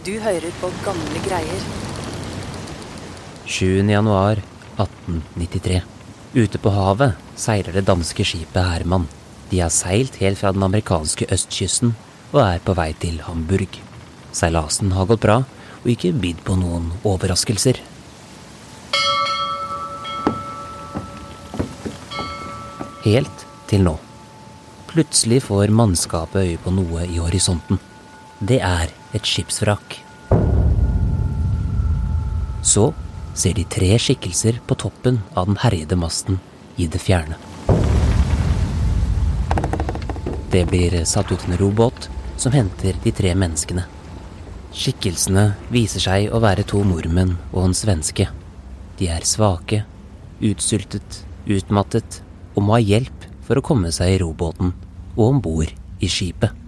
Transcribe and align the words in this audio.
Du 0.00 0.14
hører 0.16 0.52
på 0.62 0.68
gamle 0.80 1.20
greier. 1.26 1.64
7. 3.44 3.84
januar 3.84 4.38
1893. 4.80 5.80
Ute 6.32 6.60
på 6.62 6.70
havet 6.72 7.18
seiler 7.36 7.76
det 7.76 7.82
danske 7.84 8.24
skipet 8.24 8.64
Herman. 8.64 9.04
De 9.50 9.58
har 9.60 9.68
seilt 9.68 10.16
helt 10.22 10.40
fra 10.40 10.54
den 10.56 10.64
amerikanske 10.64 11.26
østkysten 11.36 11.92
og 12.30 12.40
er 12.46 12.62
på 12.64 12.72
vei 12.78 12.94
til 13.02 13.18
Hamburg. 13.26 13.76
Seilasen 14.32 14.94
har 14.96 15.08
gått 15.10 15.20
bra 15.26 15.42
og 15.82 15.90
ikke 15.92 16.14
bydd 16.16 16.40
på 16.48 16.56
noen 16.56 16.88
overraskelser. 17.04 17.82
Helt 23.04 23.44
til 23.68 23.84
nå. 23.84 23.98
Plutselig 24.94 25.42
får 25.50 25.76
mannskapet 25.76 26.46
øye 26.46 26.64
på 26.64 26.72
noe 26.72 27.04
i 27.04 27.20
horisonten. 27.20 27.76
Det 28.40 28.62
er 28.64 28.96
et 29.16 29.26
skipsvrak. 29.26 29.98
Så 32.62 32.90
ser 33.34 33.56
de 33.56 33.64
tre 33.64 33.94
skikkelser 33.98 34.60
på 34.66 34.76
toppen 34.78 35.20
av 35.34 35.48
den 35.50 35.60
herjede 35.62 35.96
masten 35.98 36.40
i 36.76 36.86
det 36.86 37.00
fjerne. 37.02 37.38
Det 40.50 40.64
blir 40.66 40.96
satt 41.06 41.30
ut 41.32 41.46
en 41.46 41.58
robåt 41.58 42.10
som 42.36 42.52
henter 42.52 42.96
de 43.04 43.12
tre 43.14 43.34
menneskene. 43.38 43.86
Skikkelsene 44.74 45.50
viser 45.70 46.02
seg 46.02 46.30
å 46.30 46.40
være 46.42 46.66
to 46.66 46.82
nordmenn 46.86 47.36
og 47.52 47.68
en 47.68 47.76
svenske. 47.76 48.28
De 48.98 49.08
er 49.10 49.26
svake, 49.26 49.84
utsultet, 50.40 51.22
utmattet 51.46 52.20
og 52.54 52.66
må 52.66 52.78
ha 52.78 52.82
hjelp 52.82 53.28
for 53.46 53.58
å 53.58 53.66
komme 53.66 53.90
seg 53.94 54.14
i 54.14 54.22
robåten 54.22 54.74
og 55.16 55.24
om 55.26 55.42
bord 55.42 55.70
i 56.00 56.10
skipet. 56.10 56.59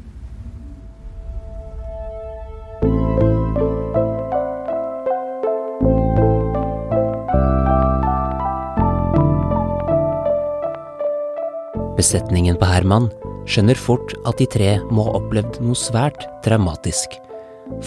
Besetningen 12.12 12.58
på 12.60 12.66
Herman 12.68 13.06
skjønner 13.48 13.78
fort 13.80 14.10
at 14.28 14.36
de 14.36 14.44
tre 14.52 14.72
må 14.92 15.06
ha 15.06 15.14
opplevd 15.16 15.62
noe 15.64 15.78
svært 15.80 16.26
traumatisk. 16.44 17.14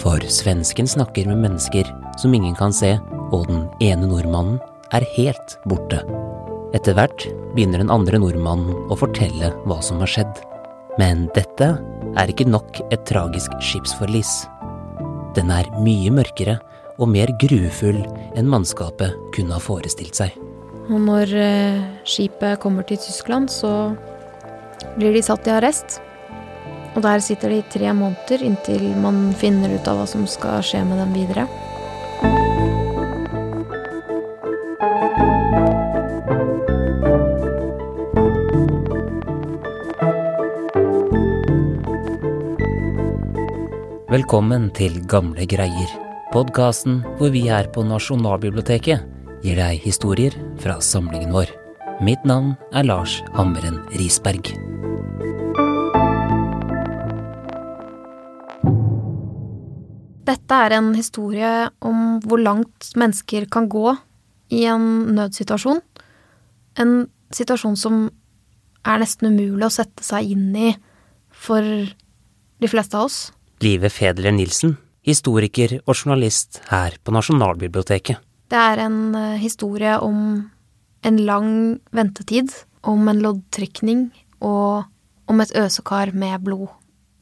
For 0.00 0.18
svensken 0.26 0.88
snakker 0.90 1.28
med 1.30 1.44
mennesker 1.44 1.86
som 2.18 2.34
ingen 2.34 2.56
kan 2.58 2.74
se, 2.74 2.96
og 3.30 3.44
den 3.46 3.60
ene 3.86 4.08
nordmannen 4.10 4.56
er 4.98 5.06
helt 5.12 5.54
borte. 5.70 6.00
Etter 6.74 6.96
hvert 6.98 7.28
begynner 7.52 7.84
den 7.84 7.92
andre 7.94 8.18
nordmannen 8.18 8.90
å 8.90 8.98
fortelle 8.98 9.52
hva 9.62 9.78
som 9.78 10.02
har 10.02 10.10
skjedd. 10.10 10.42
Men 10.98 11.28
dette 11.38 11.70
er 12.18 12.34
ikke 12.34 12.48
nok 12.50 12.82
et 12.90 13.06
tragisk 13.06 13.54
skipsforlis. 13.62 14.34
Den 15.38 15.54
er 15.54 15.70
mye 15.86 16.10
mørkere 16.18 16.58
og 16.98 17.14
mer 17.14 17.30
grufull 17.38 18.02
enn 18.34 18.50
mannskapet 18.50 19.14
kunne 19.38 19.54
ha 19.54 19.62
forestilt 19.62 20.18
seg. 20.18 20.34
Og 20.90 20.98
når 20.98 21.38
eh, 21.38 21.80
skipet 22.02 22.58
kommer 22.62 22.82
til 22.90 22.98
Tyskland, 23.06 23.54
så 23.54 23.94
blir 24.96 25.12
de 25.12 25.22
satt 25.22 25.46
i 25.46 25.54
arrest. 25.54 26.00
Og 26.96 27.02
der 27.04 27.20
sitter 27.20 27.52
de 27.52 27.60
i 27.60 27.68
tre 27.70 27.92
måneder 27.92 28.44
inntil 28.44 28.88
man 29.00 29.30
finner 29.36 29.74
ut 29.76 29.88
av 29.88 30.00
hva 30.00 30.06
som 30.08 30.24
skal 30.30 30.64
skje 30.64 30.82
med 30.88 31.00
dem 31.02 31.12
videre. 31.16 31.48
Velkommen 44.06 44.70
til 44.72 45.02
Gamle 45.10 45.44
greier, 45.50 45.90
podkasten 46.32 47.02
hvor 47.18 47.34
vi 47.34 47.42
her 47.50 47.68
på 47.74 47.84
Nasjonalbiblioteket 47.84 49.44
gir 49.44 49.60
deg 49.60 49.84
historier 49.84 50.32
fra 50.62 50.78
samlingen 50.80 51.36
vår. 51.36 51.52
Mitt 52.00 52.24
navn 52.28 52.54
er 52.72 52.88
Lars 52.88 53.20
Hammeren 53.36 53.82
Risberg. 54.00 54.65
Dette 60.56 60.72
er 60.72 60.78
en 60.78 60.94
historie 60.96 61.48
om 61.84 61.96
hvor 62.24 62.40
langt 62.40 62.86
mennesker 62.96 63.44
kan 63.52 63.66
gå 63.68 63.90
i 64.56 64.62
en 64.64 64.86
nødsituasjon. 65.12 65.82
En 66.80 66.92
situasjon 67.36 67.74
som 67.76 68.06
er 68.88 69.02
nesten 69.02 69.34
umulig 69.34 69.66
å 69.66 69.74
sette 69.74 70.00
seg 70.06 70.30
inn 70.32 70.46
i 70.56 70.70
for 71.28 71.60
de 71.60 72.70
fleste 72.72 72.96
av 72.96 73.10
oss. 73.10 73.18
Live 73.60 73.90
Fedler 73.92 74.32
Nilsen, 74.32 74.78
historiker 75.04 75.76
og 75.82 75.92
journalist 75.92 76.62
her 76.70 76.96
på 77.04 77.12
Nasjonalbiblioteket. 77.12 78.16
Det 78.48 78.56
er 78.56 78.86
en 78.86 79.12
eh, 79.12 79.36
historie 79.42 79.98
om 80.00 80.40
en 81.04 81.22
lang 81.28 81.52
ventetid, 81.92 82.48
om 82.80 83.04
en 83.12 83.20
loddtrekning 83.28 84.08
og 84.40 84.88
om 85.28 85.44
et 85.44 85.52
øsekar 85.66 86.16
med 86.16 86.48
blod. 86.48 86.70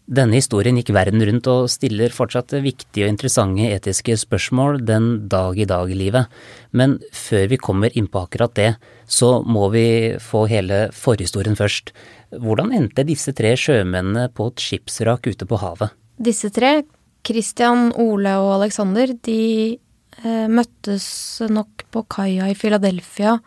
Denne 0.05 0.37
historien 0.37 0.77
gikk 0.77 0.91
verden 0.93 1.23
rundt 1.25 1.47
og 1.49 1.71
stiller 1.73 2.13
fortsatt 2.13 2.53
viktige 2.61 3.07
og 3.07 3.15
interessante 3.15 3.71
etiske 3.73 4.19
spørsmål 4.21 4.83
den 4.85 5.07
dag 5.33 5.57
i 5.57 5.65
dag 5.65 5.89
i 5.89 5.97
livet. 5.97 6.29
Men 6.77 6.99
før 7.09 7.47
vi 7.49 7.57
kommer 7.57 7.95
inn 7.97 8.11
på 8.13 8.21
akkurat 8.27 8.53
det, 8.59 8.75
så 9.09 9.39
må 9.41 9.71
vi 9.73 9.87
få 10.21 10.45
hele 10.53 10.91
forhistorien 10.93 11.57
først. 11.57 11.95
Hvordan 12.37 12.75
endte 12.77 13.07
disse 13.09 13.33
tre 13.33 13.55
sjømennene 13.57 14.29
på 14.29 14.51
et 14.53 14.67
skipsrak 14.67 15.25
ute 15.25 15.49
på 15.49 15.63
havet? 15.65 15.97
Disse 16.21 16.53
tre, 16.53 16.83
Christian, 17.25 17.89
Ole 17.97 18.37
og 18.43 18.59
Alexander, 18.59 19.09
de 19.25 19.41
eh, 19.73 20.47
møttes 20.53 21.09
nok 21.49 21.89
på 21.89 22.05
kaia 22.13 22.53
i 22.53 22.59
Philadelphia 22.59 23.39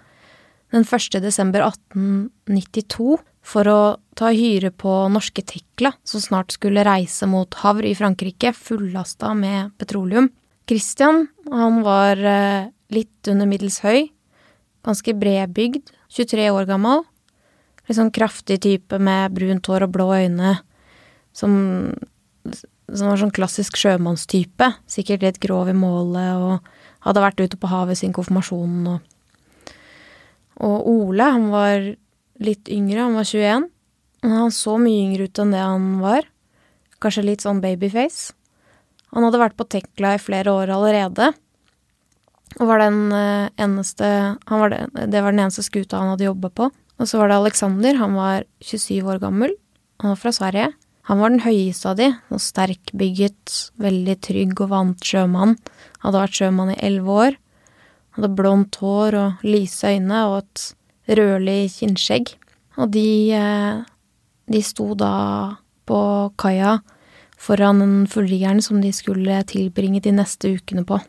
den 0.73 0.83
1. 0.83 1.21
desember 1.21 1.69
1892 1.69 3.21
for 3.47 3.69
å 3.71 3.81
ta 4.17 4.31
hyre 4.35 4.73
på 4.75 4.91
norske 5.13 5.43
Tekla, 5.45 5.93
som 6.03 6.23
snart 6.23 6.51
skulle 6.55 6.83
reise 6.83 7.27
mot 7.29 7.53
Havre 7.61 7.91
i 7.91 7.95
Frankrike, 7.95 8.51
fullasta 8.53 9.31
med 9.37 9.71
petroleum. 9.79 10.29
Christian, 10.67 11.27
han 11.47 11.79
var 11.85 12.19
eh, 12.19 12.67
litt 12.91 13.29
under 13.31 13.47
middels 13.47 13.79
høy, 13.85 14.09
ganske 14.83 15.15
bredbygd, 15.15 15.93
23 16.11 16.49
år 16.51 16.67
gammel. 16.67 17.05
Litt 17.87 17.99
sånn 17.99 18.11
kraftig 18.11 18.59
type 18.65 18.99
med 18.99 19.35
brunt 19.35 19.67
hår 19.71 19.85
og 19.87 19.93
blå 19.95 20.09
øyne, 20.17 20.57
som, 21.31 21.53
som 22.51 23.11
var 23.13 23.21
sånn 23.21 23.35
klassisk 23.35 23.79
sjømannstype. 23.79 24.73
Sikkert 24.91 25.23
litt 25.23 25.39
grov 25.43 25.71
i 25.71 25.77
målet 25.77 26.35
og 26.35 26.73
hadde 27.07 27.23
vært 27.23 27.39
ute 27.45 27.59
på 27.61 27.71
havet 27.71 28.01
sin 28.01 28.15
konfirmasjon 28.15 28.81
og 28.95 29.13
Og 30.57 30.87
Ole, 30.89 31.21
han 31.21 31.51
var 31.53 31.83
litt 32.43 32.69
yngre, 32.71 33.03
han 33.05 33.17
var 33.17 33.27
21. 33.27 33.67
Og 34.25 34.33
han 34.33 34.53
så 34.53 34.77
mye 34.81 35.03
yngre 35.05 35.27
ut 35.27 35.41
enn 35.41 35.53
det 35.53 35.63
han 35.63 35.91
var. 36.01 36.27
Kanskje 37.03 37.25
litt 37.27 37.45
sånn 37.45 37.61
babyface. 37.63 38.33
Han 39.15 39.27
hadde 39.27 39.41
vært 39.41 39.57
på 39.59 39.67
Tekla 39.69 40.15
i 40.17 40.21
flere 40.21 40.53
år 40.53 40.73
allerede. 40.73 41.31
Og 42.57 42.65
var 42.69 42.81
den 42.81 43.11
eh, 43.13 43.47
eneste 43.61 44.09
var 44.49 44.73
det, 44.73 44.81
det 45.11 45.21
var 45.21 45.33
den 45.33 45.43
eneste 45.45 45.65
skuta 45.65 46.01
han 46.01 46.13
hadde 46.15 46.27
jobba 46.27 46.51
på. 46.51 46.69
Og 46.97 47.09
så 47.09 47.21
var 47.21 47.29
det 47.29 47.39
Alexander. 47.39 47.99
Han 48.01 48.17
var 48.17 48.47
27 48.65 49.05
år 49.05 49.21
gammel. 49.21 49.53
Han 50.01 50.13
var 50.13 50.21
fra 50.21 50.33
Sverige. 50.33 50.71
Han 51.07 51.21
var 51.21 51.31
den 51.31 51.45
høyeste 51.45 51.91
av 51.91 51.99
de. 51.99 52.09
Noe 52.31 52.43
sterkbygget, 52.43 53.57
veldig 53.79 54.15
trygg 54.25 54.63
og 54.65 54.71
vant 54.73 55.05
sjømann. 55.05 55.55
Hadde 56.03 56.23
vært 56.23 56.39
sjømann 56.39 56.73
i 56.73 56.79
elleve 56.83 57.19
år. 57.27 57.37
Hadde 58.17 58.33
blondt 58.33 58.79
hår 58.81 59.15
og 59.15 59.45
lyse 59.45 59.93
øyne 59.93 60.23
og 60.31 60.41
et 60.41 60.65
rødlig 61.07 61.71
kinnskjegg. 61.73 62.35
Og 62.77 62.91
de, 62.93 63.31
eh, 63.33 63.83
de 64.51 64.61
sto 64.61 64.93
da 64.95 65.57
på 65.87 66.31
kaia 66.37 66.79
foran 67.37 67.79
den 67.79 68.07
fullriggeren 68.07 68.61
som 68.61 68.81
de 68.81 68.91
skulle 68.91 69.43
tilbringe 69.47 70.01
de 70.01 70.11
neste 70.11 70.57
ukene 70.57 70.83
på. 70.85 70.99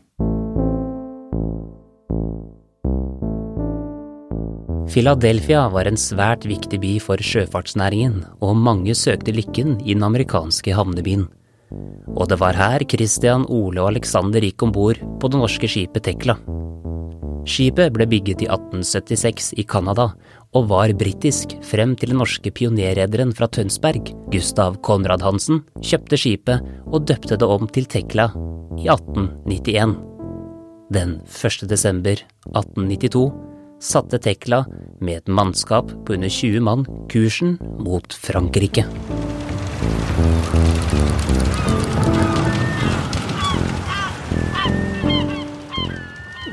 Philadelphia 4.88 5.66
var 5.68 5.84
en 5.84 6.00
svært 6.00 6.46
viktig 6.48 6.78
by 6.80 6.94
for 7.04 7.20
sjøfartsnæringen, 7.20 8.22
og 8.40 8.56
mange 8.56 8.94
søkte 8.96 9.34
lykken 9.36 9.76
i 9.84 9.92
den 9.92 10.02
amerikanske 10.06 10.72
havnebyen. 10.72 11.26
Og 12.16 12.28
det 12.30 12.38
var 12.40 12.56
her 12.56 12.80
Christian, 12.88 13.44
Ole 13.52 13.82
og 13.82 13.92
Alexander 13.92 14.40
gikk 14.40 14.64
om 14.64 14.72
bord 14.72 15.02
på 15.20 15.28
det 15.28 15.42
norske 15.42 15.68
skipet 15.68 16.08
Tekla. 16.08 16.38
Skipet 17.48 17.94
ble 17.94 18.04
bygget 18.08 18.42
i 18.44 18.48
1876 18.50 19.54
i 19.56 19.64
Canada, 19.64 20.10
og 20.56 20.68
var 20.70 20.92
britisk 21.00 21.54
frem 21.64 21.94
til 21.96 22.12
den 22.12 22.20
norske 22.20 22.52
pionerrederen 22.52 23.32
fra 23.36 23.48
Tønsberg, 23.52 24.12
Gustav 24.32 24.78
Konrad 24.84 25.24
Hansen, 25.24 25.62
kjøpte 25.80 26.20
skipet 26.20 26.64
og 26.86 27.08
døpte 27.08 27.40
det 27.40 27.48
om 27.48 27.68
til 27.72 27.88
Tekla 27.88 28.30
i 28.78 28.88
1891. 28.88 29.96
Den 30.92 31.18
1. 31.24 31.68
desember 31.68 32.20
1892 32.48 33.28
satte 33.80 34.20
Tekla 34.24 34.64
med 35.00 35.22
et 35.22 35.28
mannskap 35.28 35.92
på 36.04 36.16
under 36.16 36.32
20 36.32 36.64
mann 36.64 36.86
kursen 37.12 37.58
mot 37.80 38.16
Frankrike. 38.24 38.86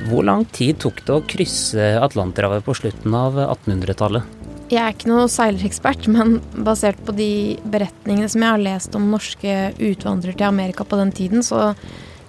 Hvor 0.06 0.22
lang 0.22 0.44
tid 0.54 0.78
tok 0.84 1.00
det 1.02 1.13
å 1.16 1.24
krysse 1.25 1.86
Atlanterhavet 1.98 2.66
på 2.66 2.75
slutten 2.78 3.13
av 3.18 3.40
1800-tallet? 3.42 4.34
Jeg 4.69 4.81
er 4.81 4.94
ikke 4.94 5.10
noe 5.10 5.30
seilerekspert, 5.30 6.06
men 6.13 6.40
basert 6.66 7.00
på 7.06 7.13
de 7.18 7.57
beretningene 7.69 8.30
som 8.30 8.44
jeg 8.46 8.54
har 8.54 8.62
lest 8.62 8.98
om 8.98 9.07
norske 9.10 9.56
utvandrere 9.78 10.38
til 10.38 10.48
Amerika 10.48 10.86
på 10.86 11.00
den 11.02 11.13
tiden, 11.13 11.46
så 11.46 11.72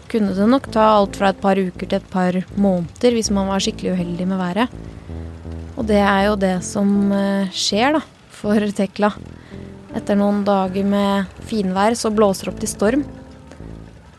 kunne 0.08 0.32
det 0.37 0.49
nok 0.49 0.70
ta 0.73 0.87
alt 0.94 1.19
fra 1.20 1.32
et 1.32 1.40
par 1.43 1.61
uker 1.61 1.88
til 1.88 1.99
et 1.99 2.11
par 2.12 2.38
måneder 2.56 3.17
hvis 3.17 3.32
man 3.34 3.50
var 3.50 3.64
skikkelig 3.64 3.96
uheldig 3.96 4.29
med 4.31 4.40
været. 4.40 4.76
Og 5.76 5.84
det 5.88 6.00
er 6.00 6.22
jo 6.31 6.40
det 6.40 6.55
som 6.64 7.12
eh, 7.12 7.52
skjer, 7.52 7.99
da, 7.99 8.02
for 8.32 8.72
Tekla. 8.76 9.12
Etter 9.96 10.17
noen 10.17 10.44
dager 10.49 10.88
med 10.88 11.40
finvær 11.49 11.96
så 11.96 12.12
blåser 12.12 12.49
det 12.49 12.55
opp 12.55 12.64
til 12.64 12.72
storm. 12.72 13.06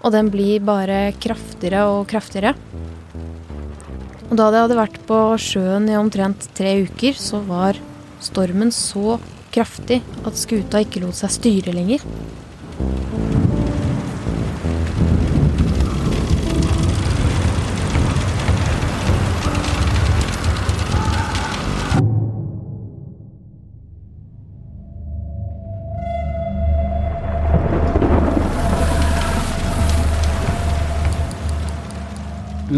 Og 0.05 0.13
den 0.13 0.29
blir 0.33 0.61
bare 0.65 1.07
kraftigere 1.21 1.87
og 1.89 2.05
kraftigere. 2.09 2.53
Og 4.27 4.35
da 4.35 4.49
det 4.51 4.59
hadde 4.59 4.79
vært 4.79 4.97
på 5.07 5.17
sjøen 5.39 5.87
i 5.87 5.95
omtrent 5.95 6.49
tre 6.57 6.73
uker, 6.83 7.15
så 7.15 7.39
var 7.47 7.79
stormen 8.23 8.73
så 8.75 9.15
kraftig 9.55 10.01
at 10.27 10.39
skuta 10.39 10.81
ikke 10.83 11.05
lot 11.05 11.15
seg 11.15 11.31
styre 11.31 11.75
lenger. 11.75 12.03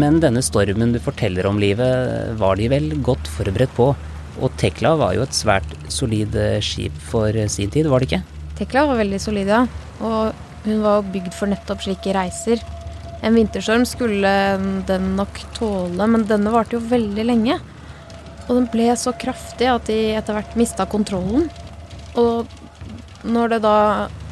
Men 0.00 0.20
denne 0.22 0.40
stormen 0.44 0.94
du 0.94 1.00
forteller 1.02 1.48
om 1.48 1.58
livet, 1.60 2.32
var 2.40 2.56
de 2.56 2.68
vel 2.72 2.92
godt 3.04 3.28
forberedt 3.28 3.72
på? 3.76 3.90
Og 4.40 4.52
Tekla 4.60 4.94
var 4.96 5.16
jo 5.16 5.24
et 5.26 5.36
svært 5.36 5.72
solid 5.92 6.36
eh, 6.38 6.60
skip 6.64 6.94
for 7.10 7.34
eh, 7.36 7.50
sin 7.52 7.72
tid, 7.72 7.88
var 7.90 8.00
det 8.00 8.08
ikke? 8.08 8.22
Tekla 8.60 8.86
var 8.88 9.00
veldig 9.00 9.20
solid, 9.20 9.50
ja. 9.50 9.64
Og 10.00 10.64
hun 10.64 10.80
var 10.84 11.08
bygd 11.12 11.34
for 11.36 11.50
nettopp 11.50 11.84
slike 11.84 12.14
reiser. 12.16 12.62
En 13.26 13.36
vinterstorm 13.36 13.84
skulle 13.88 14.32
den 14.88 15.12
nok 15.18 15.42
tåle, 15.58 16.06
men 16.08 16.24
denne 16.28 16.52
varte 16.54 16.78
jo 16.78 16.84
veldig 16.92 17.26
lenge. 17.26 17.58
Og 18.46 18.54
den 18.56 18.68
ble 18.72 18.88
så 18.96 19.12
kraftig 19.12 19.68
at 19.68 19.90
de 19.90 19.98
etter 20.16 20.38
hvert 20.38 20.56
mista 20.56 20.86
kontrollen. 20.88 21.50
Og 22.20 22.48
når 23.26 23.56
det 23.56 23.64
da 23.66 23.78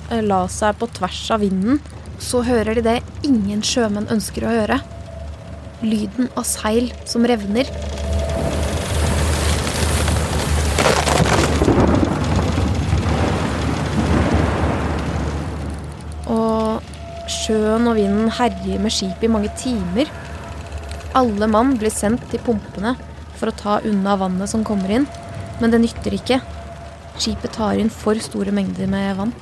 eh, 0.08 0.22
la 0.24 0.46
seg 0.48 0.78
på 0.80 0.88
tvers 0.96 1.26
av 1.34 1.44
vinden, 1.44 1.82
så 2.22 2.40
hører 2.46 2.78
de 2.78 2.86
det 2.86 3.00
ingen 3.26 3.60
sjømenn 3.66 4.08
ønsker 4.14 4.46
å 4.46 4.54
høre 4.62 4.80
lyden 5.82 6.28
av 6.34 6.46
seil 6.48 6.90
som 7.08 7.26
revner. 7.28 7.68
Og 16.28 16.84
sjøen 17.30 17.88
og 17.88 17.98
vinden 17.98 18.32
herjer 18.38 18.82
med 18.82 18.94
skipet 18.94 19.28
i 19.28 19.32
mange 19.32 19.52
timer. 19.60 20.10
Alle 21.18 21.48
mann 21.50 21.76
blir 21.80 21.92
sendt 21.94 22.26
til 22.32 22.42
pumpene 22.44 22.94
for 23.38 23.50
å 23.50 23.58
ta 23.58 23.78
unna 23.86 24.16
vannet 24.18 24.50
som 24.50 24.66
kommer 24.66 24.92
inn, 24.92 25.06
men 25.62 25.72
det 25.72 25.80
nytter 25.82 26.14
ikke. 26.18 26.40
Skipet 27.18 27.54
tar 27.56 27.78
inn 27.80 27.90
for 27.90 28.18
store 28.22 28.54
mengder 28.54 28.90
med 28.90 29.16
vann. 29.18 29.32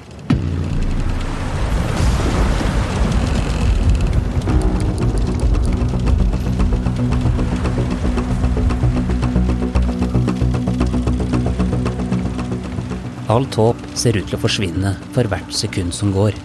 Alt 13.37 13.59
håp 13.61 13.81
ser 13.99 14.17
ut 14.17 14.31
til 14.31 14.39
å 14.39 14.41
forsvinne 14.41 14.95
for 15.13 15.29
hvert 15.29 15.51
sekund 15.53 15.93
som 15.93 16.13
går. 16.15 16.37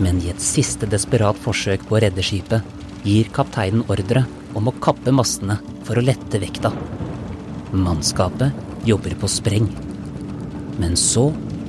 Men 0.00 0.20
i 0.22 0.30
et 0.32 0.40
siste 0.40 0.88
desperat 0.88 1.36
forsøk 1.44 1.84
på 1.88 1.98
å 1.98 2.00
redde 2.00 2.24
skipet, 2.24 2.64
gir 3.04 3.28
kapteinen 3.34 3.84
ordre 3.92 4.22
om 4.56 4.70
å 4.70 4.76
kappe 4.80 5.12
mastene 5.12 5.58
for 5.84 6.00
å 6.00 6.04
lette 6.04 6.40
vekta. 6.40 6.72
Mannskapet 7.76 8.88
jobber 8.88 9.18
på 9.20 9.28
spreng. 9.28 9.68
Men 10.80 10.96
så 10.96 11.26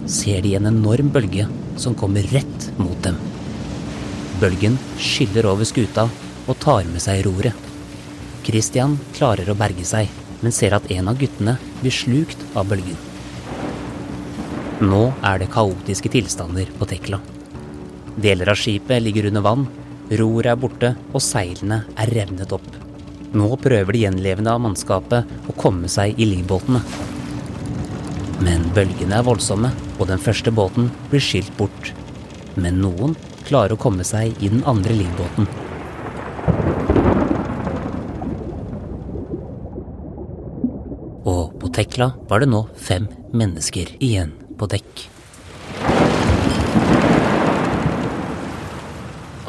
ser 0.08 0.48
de 0.48 0.56
en 0.56 0.72
enorm 0.72 1.12
bølge 1.12 1.50
som 1.76 1.98
kommer 1.98 2.24
rett 2.32 2.72
mot 2.80 3.04
dem. 3.04 3.20
Bølgen 4.40 4.80
skyller 4.96 5.52
over 5.52 5.68
skuta 5.68 6.08
og 6.48 6.56
tar 6.64 6.88
med 6.88 7.04
seg 7.04 7.26
roret. 7.28 7.70
Christian 8.48 8.96
klarer 9.12 9.52
å 9.52 9.60
berge 9.60 9.84
seg, 9.86 10.08
men 10.40 10.56
ser 10.56 10.80
at 10.80 10.88
en 10.96 11.12
av 11.12 11.20
guttene 11.20 11.60
blir 11.84 12.00
slukt 12.00 12.52
av 12.56 12.72
bølgen. 12.72 13.11
Nå 14.82 15.12
er 15.22 15.38
det 15.38 15.52
kaotiske 15.54 16.10
tilstander 16.10 16.70
på 16.80 16.88
Tekla. 16.90 17.20
Deler 18.18 18.50
av 18.50 18.58
skipet 18.58 19.04
ligger 19.04 19.28
under 19.30 19.44
vann, 19.46 19.68
roret 20.18 20.50
er 20.50 20.58
borte 20.58 20.90
og 21.12 21.22
seilene 21.22 21.84
er 22.02 22.10
revnet 22.16 22.56
opp. 22.58 22.66
Nå 23.38 23.52
prøver 23.62 23.94
de 23.94 24.02
gjenlevende 24.08 24.56
av 24.56 24.64
mannskapet 24.66 25.30
å 25.46 25.56
komme 25.62 25.92
seg 25.92 26.18
i 26.18 26.26
livbåtene. 26.32 26.82
Men 28.42 28.66
bølgene 28.74 29.20
er 29.22 29.28
voldsomme, 29.30 29.70
og 30.00 30.10
den 30.10 30.26
første 30.26 30.50
båten 30.50 30.90
blir 31.14 31.22
skilt 31.22 31.54
bort. 31.62 31.94
Men 32.58 32.82
noen 32.82 33.14
klarer 33.46 33.78
å 33.78 33.82
komme 33.86 34.02
seg 34.02 34.34
i 34.42 34.50
den 34.50 34.66
andre 34.66 34.98
livbåten. 34.98 35.46
Og 41.30 41.58
på 41.62 41.70
Tekla 41.70 42.16
var 42.26 42.42
det 42.42 42.50
nå 42.50 42.66
fem 42.82 43.12
mennesker 43.30 44.00
igjen 44.02 44.41
på 44.62 44.70
dekk. 44.70 45.08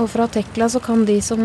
Og 0.00 0.08
fra 0.10 0.26
Tekla 0.32 0.70
så 0.72 0.80
kan 0.82 1.04
de 1.06 1.18
som 1.22 1.42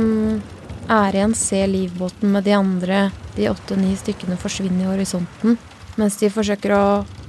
er 0.87 1.15
igjen, 1.15 1.35
se 1.35 1.59
livbåten 1.67 2.31
med 2.31 2.47
de 2.47 2.55
andre, 2.55 3.09
de 3.35 3.49
åtte-ni 3.51 3.91
stykkene, 3.99 4.39
forsvinne 4.39 4.85
i 4.85 4.87
horisonten. 4.87 5.57
Mens 5.99 6.15
de 6.21 6.29
forsøker 6.31 6.73
å, 6.73 6.85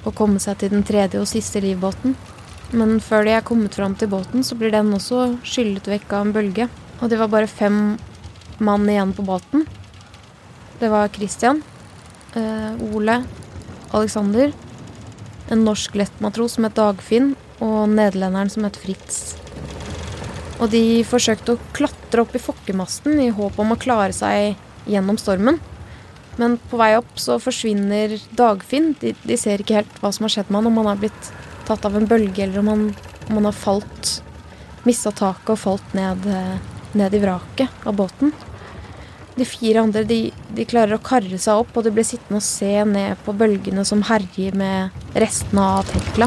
å, 0.06 0.12
komme 0.14 0.38
seg 0.40 0.60
til 0.60 0.70
den 0.72 0.86
tredje 0.86 1.20
og 1.20 1.28
siste 1.28 1.60
livbåten. 1.64 2.14
Men 2.70 2.98
før 3.02 3.26
de 3.26 3.34
er 3.34 3.44
kommet 3.44 3.74
fram 3.74 3.96
til 3.98 4.12
båten, 4.12 4.44
så 4.44 4.56
blir 4.56 4.72
den 4.72 4.92
også 4.94 5.40
skyllet 5.42 5.88
vekk 5.90 6.14
av 6.14 6.26
en 6.26 6.32
bølge. 6.36 6.68
Og 7.00 7.10
det 7.10 7.18
var 7.18 7.32
bare 7.32 7.50
fem 7.50 7.98
mann 8.62 8.88
igjen 8.88 9.14
på 9.16 9.26
båten. 9.26 9.66
Det 10.78 10.90
var 10.92 11.10
Christian, 11.10 11.62
eh, 12.38 12.72
Ole, 12.94 13.22
Alexander 13.90 14.52
en 15.52 15.64
norsk 15.64 15.96
lettmatros 15.98 16.56
som 16.56 16.66
het 16.68 16.76
Dagfinn, 16.78 17.34
og 17.64 17.88
nederlenderen 17.90 18.50
som 18.52 18.66
het 18.68 18.78
Fritz. 18.78 19.36
Og 20.58 20.70
de 20.72 21.02
forsøkte 21.06 21.54
å 21.54 21.62
klatre 21.76 22.22
opp 22.24 22.34
i 22.34 22.42
fokkemasten 22.42 23.18
i 23.22 23.30
håp 23.34 23.58
om 23.62 23.74
å 23.74 23.80
klare 23.80 24.14
seg 24.14 24.58
gjennom 24.90 25.18
stormen. 25.20 25.60
Men 26.38 26.56
på 26.70 26.78
vei 26.78 26.92
opp 26.98 27.18
så 27.18 27.38
forsvinner 27.42 28.16
Dagfinn. 28.38 28.92
De, 29.00 29.14
de 29.26 29.38
ser 29.38 29.62
ikke 29.62 29.80
helt 29.80 30.00
hva 30.02 30.12
som 30.14 30.26
har 30.26 30.34
skjedd 30.34 30.50
med 30.50 30.60
han, 30.60 30.70
om 30.70 30.80
han 30.82 30.90
har 30.92 31.02
blitt 31.02 31.30
tatt 31.68 31.86
av 31.86 31.98
en 31.98 32.08
bølge, 32.08 32.44
eller 32.44 32.62
om 32.62 32.72
han, 32.72 32.84
om 33.28 33.40
han 33.40 33.50
har 33.50 33.58
falt 33.66 34.18
Mista 34.86 35.10
taket 35.12 35.50
og 35.52 35.58
falt 35.60 35.94
ned, 35.98 36.22
ned 36.96 37.14
i 37.14 37.20
vraket 37.20 37.82
av 37.84 37.96
båten. 37.98 38.30
De 39.38 39.44
fire 39.46 39.78
andre 39.78 40.02
de, 40.02 40.32
de, 40.50 40.64
klarer 40.66 40.96
å 40.96 41.02
karre 41.04 41.38
seg 41.38 41.60
opp, 41.62 41.76
og 41.78 41.84
de 41.86 41.92
blir 41.94 42.06
sittende 42.06 42.40
og 42.40 42.42
se 42.42 42.72
ned 42.90 43.20
på 43.22 43.34
bølgene 43.38 43.84
som 43.86 44.02
herjer 44.08 44.56
med 44.58 45.14
restene 45.14 45.62
av 45.78 45.86
Tekla. 45.86 46.26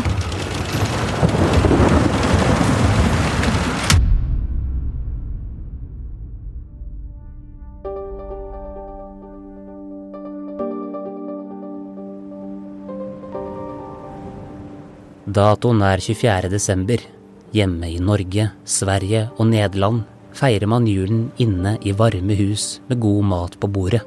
Datoen 15.31 15.83
er 15.83 15.99
24. 15.99 16.47
desember. 16.51 17.03
Hjemme 17.51 17.91
i 17.91 17.99
Norge, 17.99 18.53
Sverige 18.63 19.27
og 19.35 19.51
Nederland 19.51 20.07
feirer 20.37 20.69
man 20.69 20.87
julen 20.87 21.29
inne 21.41 21.77
i 21.81 21.93
varme 21.95 22.35
hus 22.39 22.79
med 22.87 23.01
god 23.03 23.27
mat 23.31 23.57
på 23.59 23.69
bordet. 23.71 24.01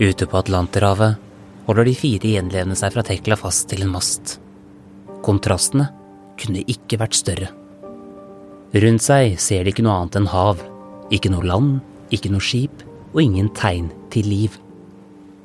Ute 0.00 0.26
på 0.28 0.38
Atlanterhavet 0.38 1.16
holder 1.66 1.88
de 1.88 1.94
fire 1.96 2.32
gjenlevende 2.36 2.76
seg 2.78 2.92
fra 2.94 3.04
Tekla 3.06 3.38
fast 3.40 3.68
til 3.70 3.86
en 3.86 3.94
mast. 3.94 4.36
Kontrastene 5.24 5.88
kunne 6.40 6.64
ikke 6.68 7.00
vært 7.00 7.16
større. 7.16 7.48
Rundt 8.76 9.04
seg 9.04 9.38
ser 9.40 9.64
de 9.64 9.72
ikke 9.72 9.84
noe 9.86 9.96
annet 10.02 10.18
enn 10.20 10.30
hav. 10.30 10.60
Ikke 11.14 11.30
noe 11.32 11.46
land, 11.46 11.78
ikke 12.12 12.30
noe 12.34 12.44
skip 12.44 12.82
og 13.14 13.22
ingen 13.22 13.48
tegn 13.56 13.88
til 14.12 14.28
liv. 14.28 14.56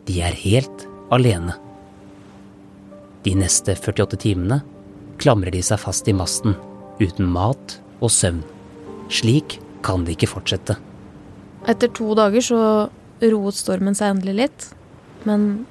De 0.09 0.19
er 0.25 0.35
helt 0.43 0.87
alene. 1.13 1.55
De 3.23 3.35
neste 3.37 3.75
48 3.77 4.19
timene 4.23 4.61
klamrer 5.21 5.53
de 5.53 5.61
seg 5.63 5.79
fast 5.79 6.07
i 6.09 6.15
masten, 6.17 6.55
uten 6.99 7.29
mat 7.29 7.77
og 8.01 8.09
søvn. 8.11 8.41
Slik 9.13 9.59
kan 9.85 10.05
det 10.05 10.15
ikke 10.15 10.31
fortsette. 10.35 10.77
Etter 11.69 11.91
to 11.93 12.13
dager 12.17 12.43
så 12.45 12.61
roet 13.21 13.57
stormen 13.57 13.97
seg 13.97 14.15
endelig 14.15 14.37
litt. 14.37 14.67
Men 15.27 15.65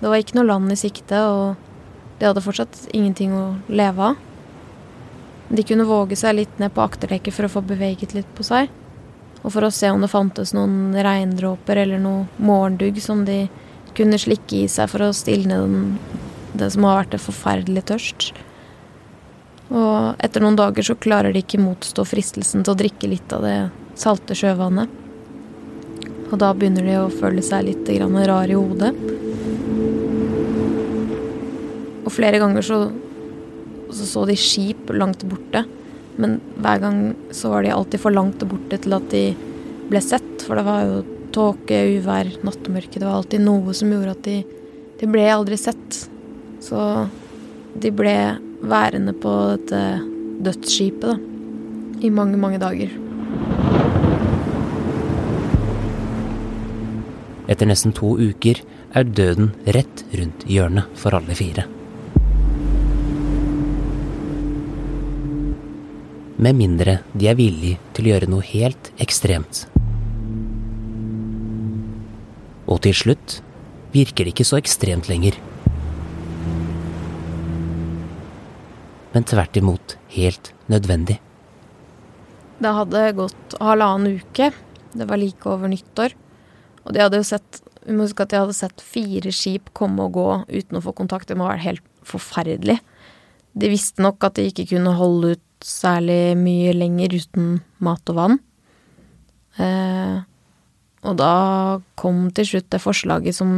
det 0.00 0.08
var 0.08 0.22
ikke 0.22 0.38
noe 0.38 0.48
land 0.48 0.72
i 0.72 0.78
sikte, 0.78 1.20
og 1.20 2.18
de 2.20 2.28
hadde 2.28 2.44
fortsatt 2.44 2.86
ingenting 2.96 3.34
å 3.36 3.44
leve 3.68 4.12
av. 4.12 4.24
De 5.48 5.64
kunne 5.64 5.88
våge 5.88 6.16
seg 6.18 6.36
litt 6.36 6.58
ned 6.60 6.74
på 6.76 6.84
akterdekket 6.84 7.34
for 7.34 7.48
å 7.48 7.52
få 7.52 7.64
beveget 7.64 8.12
litt 8.16 8.28
på 8.36 8.44
seg. 8.44 8.68
Og 9.40 9.52
for 9.54 9.64
å 9.64 9.72
se 9.72 9.88
om 9.92 10.02
det 10.02 10.10
fantes 10.12 10.52
noen 10.56 10.92
regndråper 10.92 11.84
eller 11.84 12.02
noe 12.02 12.26
morgendugg 12.42 12.98
som 13.00 13.24
de 13.24 13.46
kunne 13.96 14.18
slikke 14.20 14.64
i 14.64 14.68
seg 14.70 14.90
for 14.92 15.06
å 15.06 15.14
stilne 15.16 15.60
den, 15.62 15.78
det 16.58 16.72
som 16.74 16.84
har 16.86 17.00
vært 17.02 17.16
en 17.16 17.24
forferdelig 17.24 17.86
tørst. 17.88 18.28
Og 19.68 20.22
etter 20.24 20.40
noen 20.40 20.56
dager 20.56 20.86
så 20.86 20.96
klarer 20.96 21.34
de 21.34 21.42
ikke 21.42 21.60
motstå 21.60 22.04
fristelsen 22.08 22.64
til 22.64 22.72
å 22.72 22.78
drikke 22.78 23.10
litt 23.10 23.32
av 23.36 23.44
det 23.44 23.58
salte 23.98 24.36
sjøvannet. 24.38 24.88
Og 26.28 26.36
da 26.40 26.52
begynner 26.56 26.84
de 26.84 26.96
å 27.00 27.12
føle 27.12 27.44
seg 27.44 27.66
litt 27.68 27.90
rar 28.28 28.48
i 28.48 28.56
hodet. 28.56 28.92
Og 32.04 32.12
flere 32.12 32.40
ganger 32.40 32.64
så, 32.64 32.78
så, 33.92 34.08
så 34.08 34.24
de 34.28 34.36
skip 34.40 34.92
langt 34.96 35.24
borte. 35.28 35.64
Men 36.18 36.40
hver 36.56 36.82
gang 36.82 37.00
så 37.36 37.52
var 37.52 37.64
de 37.64 37.72
alltid 37.72 38.02
for 38.02 38.14
langt 38.14 38.42
borte 38.48 38.80
til 38.80 38.96
at 38.96 39.08
de 39.12 39.22
ble 39.88 40.02
sett. 40.04 40.44
For 40.44 40.58
det 40.58 40.66
var 40.68 40.84
jo 40.88 40.98
tåke, 41.32 41.80
uvær, 41.98 42.32
nattemørke. 42.44 42.98
Det 42.98 43.06
var 43.06 43.20
alltid 43.20 43.44
noe 43.44 43.76
som 43.76 43.92
gjorde 43.92 44.16
at 44.16 44.28
de, 44.28 44.38
de 45.00 45.08
ble 45.12 45.28
aldri 45.32 45.60
sett. 45.60 46.02
Så 46.64 46.82
de 47.78 47.92
ble 47.94 48.16
værende 48.62 49.14
på 49.16 49.34
dette 49.56 49.82
dødsskipet 50.44 51.16
da, 51.16 51.18
i 52.00 52.10
mange, 52.10 52.38
mange 52.38 52.60
dager. 52.62 52.92
Etter 57.48 57.66
nesten 57.66 57.94
to 57.96 58.12
uker 58.20 58.60
er 58.94 59.08
døden 59.08 59.50
rett 59.66 60.04
rundt 60.14 60.44
hjørnet 60.46 60.86
for 61.00 61.16
alle 61.16 61.34
fire. 61.38 61.64
Med 66.38 66.54
mindre 66.54 67.00
de 67.18 67.26
er 67.26 67.38
villige 67.38 67.80
til 67.96 68.06
å 68.06 68.12
gjøre 68.12 68.30
noe 68.30 68.46
helt 68.46 68.92
ekstremt. 69.02 69.64
Og 72.68 72.82
til 72.84 72.94
slutt 72.94 73.40
virker 73.94 74.28
det 74.28 74.36
ikke 74.36 74.46
så 74.46 74.60
ekstremt 74.60 75.08
lenger. 75.10 75.34
Men 79.18 79.24
tvert 79.26 79.56
imot 79.58 79.96
helt 80.14 80.52
nødvendig. 80.70 81.16
Det 82.62 82.70
hadde 82.70 83.00
gått 83.18 83.54
halvannen 83.58 84.20
uke. 84.20 84.52
Det 84.94 85.06
var 85.10 85.18
like 85.18 85.42
over 85.50 85.72
nyttår. 85.72 86.14
Og 86.84 86.94
de 86.94 87.02
hadde 87.02 87.18
jo 87.18 87.26
sett 87.26 87.58
Vi 87.88 87.96
må 87.96 88.04
huske 88.04 88.22
at 88.22 88.30
de 88.30 88.36
hadde 88.36 88.54
sett 88.54 88.82
fire 88.84 89.30
skip 89.32 89.70
komme 89.74 90.04
og 90.04 90.12
gå 90.14 90.26
uten 90.52 90.78
å 90.78 90.82
få 90.84 90.92
kontakt. 90.94 91.26
Det 91.26 91.34
må 91.34 91.46
ha 91.48 91.54
vært 91.56 91.64
helt 91.64 91.86
forferdelig. 92.06 92.76
De 93.58 93.70
visste 93.72 94.04
nok 94.04 94.22
at 94.28 94.36
de 94.36 94.44
ikke 94.50 94.68
kunne 94.74 94.92
holde 94.94 95.32
ut 95.34 95.66
særlig 95.66 96.36
mye 96.38 96.74
lenger 96.76 97.16
uten 97.16 97.48
mat 97.82 98.12
og 98.12 98.18
vann. 98.20 98.38
Eh, 99.56 100.20
og 101.08 101.18
da 101.18 101.32
kom 101.98 102.28
til 102.36 102.50
slutt 102.52 102.68
det 102.70 102.82
forslaget 102.84 103.40
som 103.40 103.56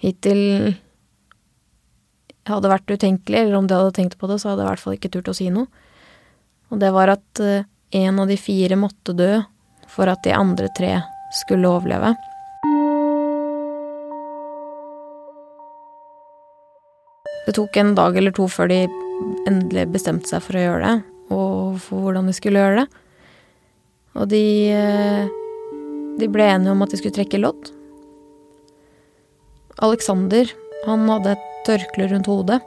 hittil 0.00 0.76
hadde 2.48 2.70
vært 2.70 2.90
utenkelig, 2.90 3.40
eller 3.40 3.58
om 3.58 3.66
de 3.66 3.76
hadde 3.78 3.96
tenkt 3.96 4.18
på 4.20 4.28
det, 4.30 4.38
så 4.40 4.52
hadde 4.52 4.62
jeg 4.62 4.68
i 4.68 4.72
hvert 4.74 4.84
fall 4.84 4.96
ikke 4.96 5.12
turt 5.16 5.30
å 5.32 5.36
si 5.36 5.48
noe. 5.52 5.66
Og 6.70 6.80
det 6.82 6.92
var 6.94 7.12
at 7.14 7.42
eh, 7.42 7.66
en 7.96 8.22
av 8.22 8.30
de 8.30 8.38
fire 8.38 8.78
måtte 8.78 9.14
dø 9.16 9.32
for 9.90 10.10
at 10.10 10.22
de 10.26 10.34
andre 10.34 10.68
tre 10.76 10.96
skulle 11.34 11.70
overleve. 11.70 12.14
Det 17.46 17.54
tok 17.54 17.76
en 17.78 17.94
dag 17.94 18.16
eller 18.18 18.34
to 18.34 18.48
før 18.50 18.70
de 18.72 18.80
endelig 19.46 19.86
bestemte 19.94 20.28
seg 20.28 20.42
for 20.42 20.58
å 20.58 20.64
gjøre 20.64 20.82
det, 20.82 20.96
og 21.30 21.78
for 21.84 22.02
hvordan 22.02 22.26
de 22.26 22.34
skulle 22.34 22.62
gjøre 22.62 22.82
det. 22.82 23.02
Og 24.16 24.30
de 24.32 24.44
eh, 24.72 25.34
De 26.16 26.30
ble 26.32 26.46
enige 26.48 26.72
om 26.72 26.80
at 26.80 26.88
de 26.90 26.96
skulle 26.96 27.12
trekke 27.12 27.36
lodd. 27.42 27.68
Alexander, 29.84 30.48
han 30.86 31.04
hadde 31.10 31.34
et 31.34 31.55
tørkle 31.66 32.08
rundt 32.12 32.30
hodet. 32.30 32.60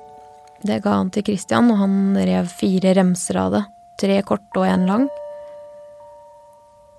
Det 0.66 0.82
ga 0.84 0.98
han 1.00 1.12
til 1.16 1.26
Christian, 1.30 1.72
og 1.72 1.80
han 1.80 2.18
rev 2.18 2.50
fire 2.60 2.94
remser 2.98 3.40
av 3.40 3.56
det. 3.56 3.64
Tre 4.00 4.22
korte 4.28 4.60
og 4.60 4.68
én 4.68 4.86
lang. 4.88 5.08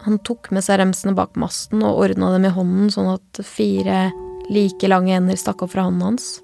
Han 0.07 0.17
tok 0.25 0.49
med 0.55 0.65
seg 0.65 0.81
remsene 0.81 1.13
bak 1.17 1.37
masten 1.41 1.85
og 1.85 1.99
ordna 2.07 2.33
dem 2.33 2.47
i 2.49 2.55
hånden 2.55 2.89
sånn 2.93 3.11
at 3.19 3.43
fire 3.45 4.09
like 4.51 4.89
lange 4.89 5.13
ender 5.13 5.37
stakk 5.39 5.65
opp 5.65 5.75
fra 5.75 5.85
hånden 5.87 6.07
hans. 6.09 6.39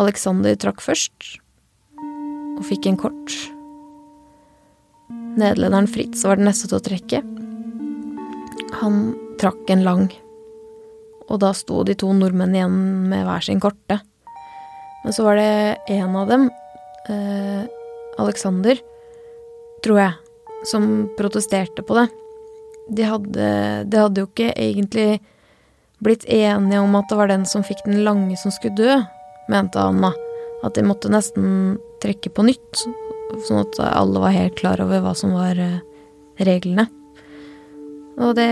Alexander 0.00 0.56
trakk 0.56 0.80
først, 0.84 1.36
og 2.00 2.62
fikk 2.68 2.88
en 2.88 3.00
kort. 3.00 3.34
Nederlenderen 5.40 5.88
Fritz 5.88 6.24
var 6.28 6.36
den 6.36 6.48
neste 6.48 6.68
til 6.68 6.78
å 6.78 6.84
trekke. 6.84 7.22
Han 8.80 9.00
trakk 9.40 9.72
en 9.72 9.84
lang, 9.84 10.06
og 11.28 11.40
da 11.42 11.52
sto 11.56 11.82
de 11.86 11.96
to 11.98 12.10
nordmenn 12.16 12.56
igjen 12.56 12.78
med 13.10 13.26
hver 13.26 13.44
sin 13.44 13.60
korte. 13.62 14.00
Men 15.02 15.14
så 15.14 15.26
var 15.26 15.38
det 15.38 15.78
en 15.90 16.16
av 16.16 16.28
dem, 16.30 16.50
eh, 17.08 17.62
Alexander, 18.22 18.78
tror 19.82 19.98
jeg, 19.98 20.12
som 20.64 21.08
protesterte 21.18 21.82
på 21.82 21.96
det. 21.98 22.08
De 22.88 23.06
hadde, 23.06 23.48
de 23.88 23.98
hadde 23.98 24.22
jo 24.22 24.28
ikke 24.30 24.52
egentlig 24.54 25.20
blitt 26.02 26.24
enige 26.26 26.82
om 26.82 26.94
at 26.98 27.08
det 27.10 27.18
var 27.18 27.30
den 27.30 27.46
som 27.46 27.64
fikk 27.66 27.84
den 27.86 28.02
lange, 28.06 28.36
som 28.38 28.54
skulle 28.54 28.78
dø 28.78 28.98
mente 29.50 29.78
Anna. 29.78 30.12
At 30.62 30.74
de 30.74 30.86
måtte 30.86 31.10
nesten 31.10 31.78
trekke 32.02 32.30
på 32.30 32.46
nytt, 32.46 32.84
sånn 33.46 33.62
at 33.62 33.78
alle 33.90 34.22
var 34.22 34.34
helt 34.34 34.58
klar 34.58 34.82
over 34.82 35.02
hva 35.02 35.14
som 35.18 35.34
var 35.34 35.58
eh, 35.58 35.80
reglene. 36.42 36.86
Og 38.22 38.36
det, 38.36 38.50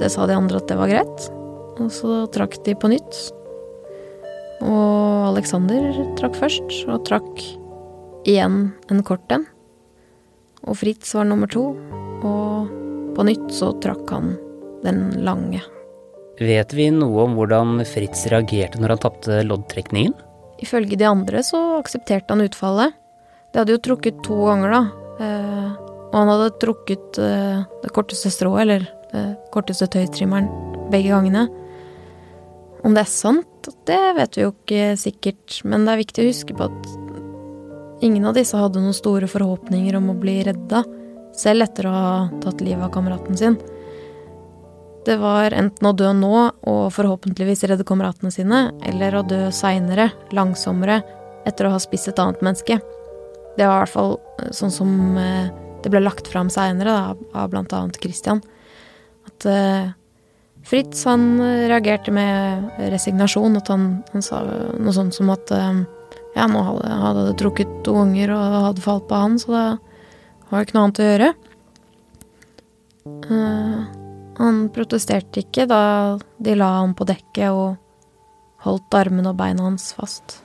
det 0.00 0.08
sa 0.10 0.26
de 0.26 0.38
andre 0.38 0.58
at 0.58 0.70
det 0.70 0.78
var 0.78 0.90
greit. 0.90 1.30
Og 1.80 1.88
så 1.94 2.24
trakk 2.34 2.58
de 2.66 2.76
på 2.76 2.90
nytt. 2.92 3.20
Og 4.60 5.30
Alexander 5.30 5.94
trakk 6.20 6.36
først, 6.36 6.74
og 6.90 7.04
trakk 7.08 7.42
igjen 8.28 8.70
en 8.92 9.02
kort 9.06 9.24
en. 9.32 9.46
Og 10.68 10.76
Fritz 10.76 11.14
var 11.16 11.24
nummer 11.28 11.48
to, 11.48 11.70
og 12.20 13.14
på 13.16 13.24
nytt 13.26 13.48
så 13.56 13.72
trakk 13.80 14.10
han 14.12 14.34
den 14.84 15.22
lange. 15.24 15.62
Vet 16.40 16.72
vi 16.76 16.88
noe 16.92 17.26
om 17.26 17.36
hvordan 17.36 17.82
Fritz 17.88 18.26
reagerte 18.32 18.80
når 18.80 18.94
han 18.94 19.02
tapte 19.02 19.40
loddtrekningen? 19.44 20.14
Ifølge 20.60 20.96
de 21.00 21.08
andre 21.08 21.42
så 21.44 21.58
aksepterte 21.78 22.32
han 22.32 22.44
utfallet. 22.44 22.96
De 23.52 23.60
hadde 23.60 23.74
jo 23.74 23.82
trukket 23.82 24.20
to 24.24 24.36
ganger, 24.46 24.76
da. 24.76 24.82
Eh, 25.20 25.70
og 26.10 26.16
han 26.16 26.32
hadde 26.32 26.50
trukket 26.62 27.20
eh, 27.20 27.62
det 27.82 27.92
korteste 27.96 28.32
strået, 28.32 28.62
eller 28.64 28.86
det 29.10 29.24
korteste 29.54 29.88
tøytrimmeren, 29.90 30.48
begge 30.92 31.12
gangene. 31.12 31.48
Om 32.84 32.96
det 32.96 33.02
er 33.04 33.12
sant, 33.12 33.68
det 33.88 34.00
vet 34.16 34.36
vi 34.38 34.44
jo 34.46 34.52
ikke 34.54 34.84
sikkert, 35.00 35.58
men 35.68 35.84
det 35.84 35.92
er 35.92 36.00
viktig 36.00 36.22
å 36.22 36.30
huske 36.30 36.56
på 36.56 36.68
at 36.68 38.04
ingen 38.04 38.24
av 38.24 38.38
disse 38.38 38.56
hadde 38.56 38.80
noen 38.80 38.96
store 38.96 39.28
forhåpninger 39.28 39.98
om 39.98 40.12
å 40.12 40.16
bli 40.16 40.38
redda, 40.46 40.84
selv 41.36 41.66
etter 41.66 41.86
å 41.86 41.92
ha 41.94 42.14
tatt 42.42 42.64
livet 42.64 42.86
av 42.86 42.94
kameraten 42.94 43.36
sin. 43.38 43.58
Det 45.04 45.16
var 45.20 45.54
enten 45.56 45.88
å 45.88 45.94
dø 45.96 46.10
nå 46.16 46.32
og 46.68 46.82
forhåpentligvis 46.92 47.64
redde 47.68 47.86
kameratene 47.88 48.32
sine, 48.34 48.66
eller 48.84 49.16
å 49.16 49.24
dø 49.24 49.46
seinere, 49.54 50.10
langsommere, 50.36 51.00
etter 51.48 51.68
å 51.68 51.74
ha 51.74 51.80
spist 51.80 52.10
et 52.10 52.20
annet 52.20 52.42
menneske. 52.44 52.80
Det 53.56 53.66
var 53.66 53.80
i 53.80 53.84
hvert 53.84 53.92
fall 53.94 54.16
eh, 54.40 54.50
sånn 54.56 54.72
som 54.72 54.90
eh, 55.20 55.48
det 55.80 55.92
ble 55.92 56.02
lagt 56.04 56.28
fram 56.28 56.50
seinere, 56.52 57.14
av 57.32 57.52
blant 57.52 57.72
annet 57.76 57.96
Christian. 58.02 58.42
At 59.28 59.46
uh, 59.48 59.92
Fritz 60.66 61.04
han 61.08 61.40
reagerte 61.40 62.12
med 62.14 62.70
resignasjon. 62.92 63.56
At 63.58 63.70
han, 63.72 63.86
han 64.12 64.24
sa 64.24 64.42
noe 64.44 64.94
sånt 64.94 65.16
som 65.16 65.30
at 65.32 65.52
uh, 65.54 65.80
ja, 66.36 66.46
nå 66.46 66.64
hadde, 66.66 66.90
hadde 67.04 67.28
det 67.30 67.38
trukket 67.40 67.72
to 67.86 67.96
ganger 67.96 68.34
og 68.36 68.58
hadde 68.68 68.84
falt 68.84 69.08
på 69.10 69.22
han, 69.22 69.38
så 69.40 69.54
det 69.54 70.50
var 70.50 70.66
ikke 70.66 70.76
noe 70.76 70.84
annet 70.86 71.00
å 71.00 71.08
gjøre. 71.08 71.30
Uh, 73.30 73.80
han 74.40 74.60
protesterte 74.74 75.42
ikke 75.44 75.66
da 75.68 75.82
de 76.40 76.54
la 76.56 76.70
ham 76.78 76.94
på 76.96 77.06
dekket 77.08 77.50
og 77.52 77.76
holdt 78.64 78.96
armene 78.96 79.32
og 79.32 79.40
beina 79.40 79.66
hans 79.66 79.90
fast. 79.96 80.40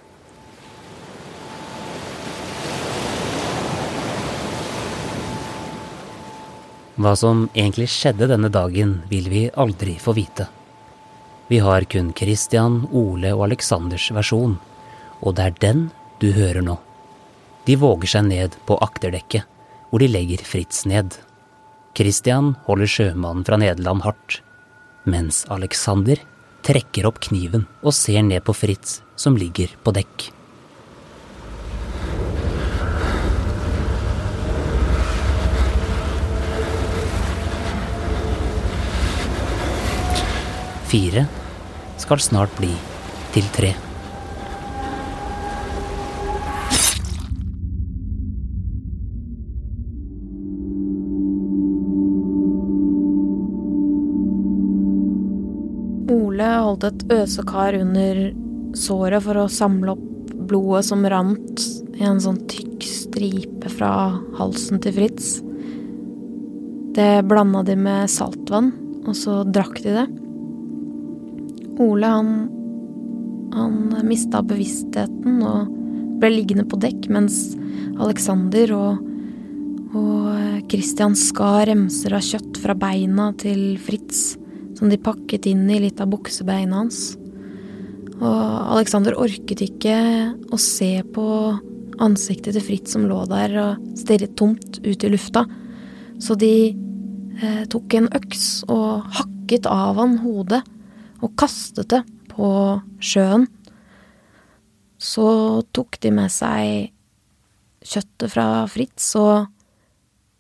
Hva 6.96 7.12
som 7.20 7.50
egentlig 7.54 7.90
skjedde 7.92 8.30
denne 8.32 8.48
dagen, 8.48 9.02
vil 9.12 9.28
vi 9.32 9.48
aldri 9.52 9.98
få 10.00 10.14
vite. 10.16 10.48
Vi 11.48 11.60
har 11.60 11.86
kun 11.92 12.14
Christian, 12.16 12.86
Ole 12.96 13.34
og 13.36 13.50
Aleksanders 13.50 14.08
versjon, 14.16 14.56
og 15.22 15.36
det 15.36 15.46
er 15.46 15.60
den 15.62 15.82
du 16.24 16.32
hører 16.34 16.64
nå. 16.64 16.78
De 17.68 17.76
våger 17.82 18.16
seg 18.16 18.30
ned 18.30 18.56
på 18.66 18.78
akterdekket, 18.82 19.44
hvor 19.90 20.02
de 20.02 20.10
legger 20.10 20.42
Fritz 20.48 20.86
ned. 20.90 21.18
Christian 21.96 22.54
holder 22.66 22.90
sjømannen 22.92 23.46
fra 23.48 23.60
Nederland 23.60 24.04
hardt. 24.08 24.42
mens 25.06 25.44
Alexander 25.54 26.18
trekker 26.66 27.06
opp 27.06 27.20
kniven 27.22 27.68
og 27.84 27.94
ser 27.94 28.24
ned 28.26 28.42
på 28.42 28.56
Fritz 28.58 29.04
som 29.16 29.38
ligger 29.38 29.70
på 29.86 29.94
dekk. 29.94 30.35
Fire 40.86 41.26
skal 41.98 42.22
snart 42.22 42.54
bli 42.60 42.70
til 43.34 43.46
tre. 43.56 43.72
Ole 56.14 56.50
holdt 56.62 56.86
et 56.86 57.06
øsekar 57.16 57.80
under 57.80 58.20
såret 58.78 59.24
for 59.26 59.42
å 59.42 59.48
samle 59.50 59.96
opp 59.96 60.36
blodet 60.46 60.84
som 60.86 61.02
rant 61.10 61.64
i 61.96 62.04
en 62.06 62.22
sånn 62.22 62.44
tykk 62.52 62.86
stripe 62.86 63.72
fra 63.74 63.92
halsen 64.38 64.84
til 64.84 64.94
Fritz. 65.00 65.40
Det 66.96 67.26
blanda 67.28 67.64
de 67.66 67.76
med 67.80 68.12
saltvann, 68.12 68.70
og 69.06 69.18
så 69.18 69.42
drakk 69.48 69.82
de 69.84 69.98
det. 69.98 70.06
Ole, 71.82 72.08
han 72.08 72.30
Han 73.56 73.94
mista 74.04 74.42
bevisstheten 74.44 75.38
og 75.46 75.70
ble 76.20 76.32
liggende 76.34 76.66
på 76.68 76.80
dekk 76.82 77.06
mens 77.14 77.56
Alexander 77.96 78.74
og 78.76 79.04
og 79.96 80.66
Christian 80.68 81.14
skar 81.16 81.70
remser 81.70 82.16
av 82.18 82.24
kjøtt 82.26 82.58
fra 82.60 82.76
beina 82.76 83.30
til 83.40 83.78
Fritz 83.80 84.34
som 84.76 84.92
de 84.92 85.00
pakket 85.00 85.48
inn 85.48 85.64
i 85.72 85.80
litt 85.86 86.02
av 86.04 86.10
buksebeina 86.12 86.82
hans. 86.82 87.16
Og 88.20 88.42
Alexander 88.76 89.16
orket 89.20 89.64
ikke 89.64 89.96
å 90.52 90.60
se 90.60 91.00
på 91.16 91.28
ansiktet 92.04 92.58
til 92.58 92.66
Fritz 92.66 92.96
som 92.96 93.06
lå 93.08 93.22
der 93.32 93.56
og 93.62 93.86
stirret 93.96 94.36
tomt 94.40 94.82
ut 94.84 95.04
i 95.04 95.12
lufta, 95.12 95.46
så 96.20 96.36
de 96.40 96.56
eh, 97.40 97.64
tok 97.72 97.96
en 97.96 98.10
øks 98.20 98.66
og 98.72 99.08
hakket 99.16 99.68
av 99.72 100.02
han 100.02 100.20
hodet 100.24 100.64
og 101.22 101.36
kastet 101.40 101.92
det 101.94 102.02
på 102.32 102.50
sjøen. 103.00 103.48
Så 104.98 105.28
tok 105.76 106.00
de 106.04 106.12
med 106.16 106.32
seg 106.34 106.92
kjøttet 107.86 108.32
fra 108.34 108.66
Fritz 108.72 109.12
og 109.20 109.48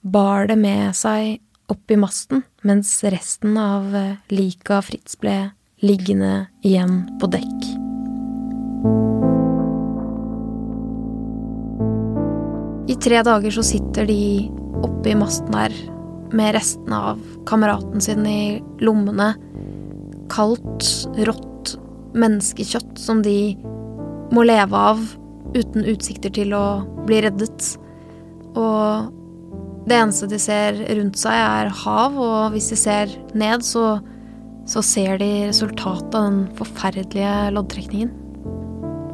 bar 0.05 0.49
det 0.49 0.57
med 0.59 0.95
seg 0.97 1.39
opp 1.71 1.91
i 1.91 1.97
masten, 1.97 2.43
mens 2.65 2.97
resten 3.03 3.57
av 3.57 3.89
eh, 3.95 4.17
liket 4.33 4.73
av 4.77 4.85
Fritz 4.85 5.17
ble 5.21 5.35
liggende 5.85 6.47
igjen 6.65 7.03
på 7.21 7.29
dekk. 7.33 7.65
I 12.85 12.95
tre 13.01 13.21
dager 13.25 13.51
så 13.51 13.63
sitter 13.65 14.05
de 14.07 14.21
oppe 14.85 15.11
i 15.11 15.17
masten 15.17 15.57
her 15.57 15.73
med 16.35 16.53
restene 16.55 16.99
av 17.11 17.21
kameraten 17.49 18.01
sin 18.01 18.25
i 18.29 18.61
lommene. 18.83 19.33
Kaldt, 20.31 20.87
rått 21.27 21.75
menneskekjøtt 22.15 22.97
som 22.99 23.21
de 23.25 23.55
må 24.33 24.45
leve 24.47 24.79
av 24.91 25.01
uten 25.55 25.85
utsikter 25.87 26.33
til 26.35 26.55
å 26.55 26.65
bli 27.07 27.21
reddet. 27.25 27.69
Og 28.55 29.11
det 29.85 29.99
eneste 29.99 30.29
de 30.31 30.39
ser 30.41 30.79
rundt 30.97 31.19
seg, 31.19 31.35
er 31.35 31.71
hav, 31.83 32.17
og 32.17 32.55
hvis 32.55 32.71
de 32.73 32.79
ser 32.79 33.15
ned, 33.37 33.63
så, 33.65 33.99
så 34.69 34.83
ser 34.85 35.19
de 35.21 35.31
resultatet 35.51 36.15
av 36.17 36.29
den 36.29 36.45
forferdelige 36.57 37.33
loddtrekningen. 37.55 38.13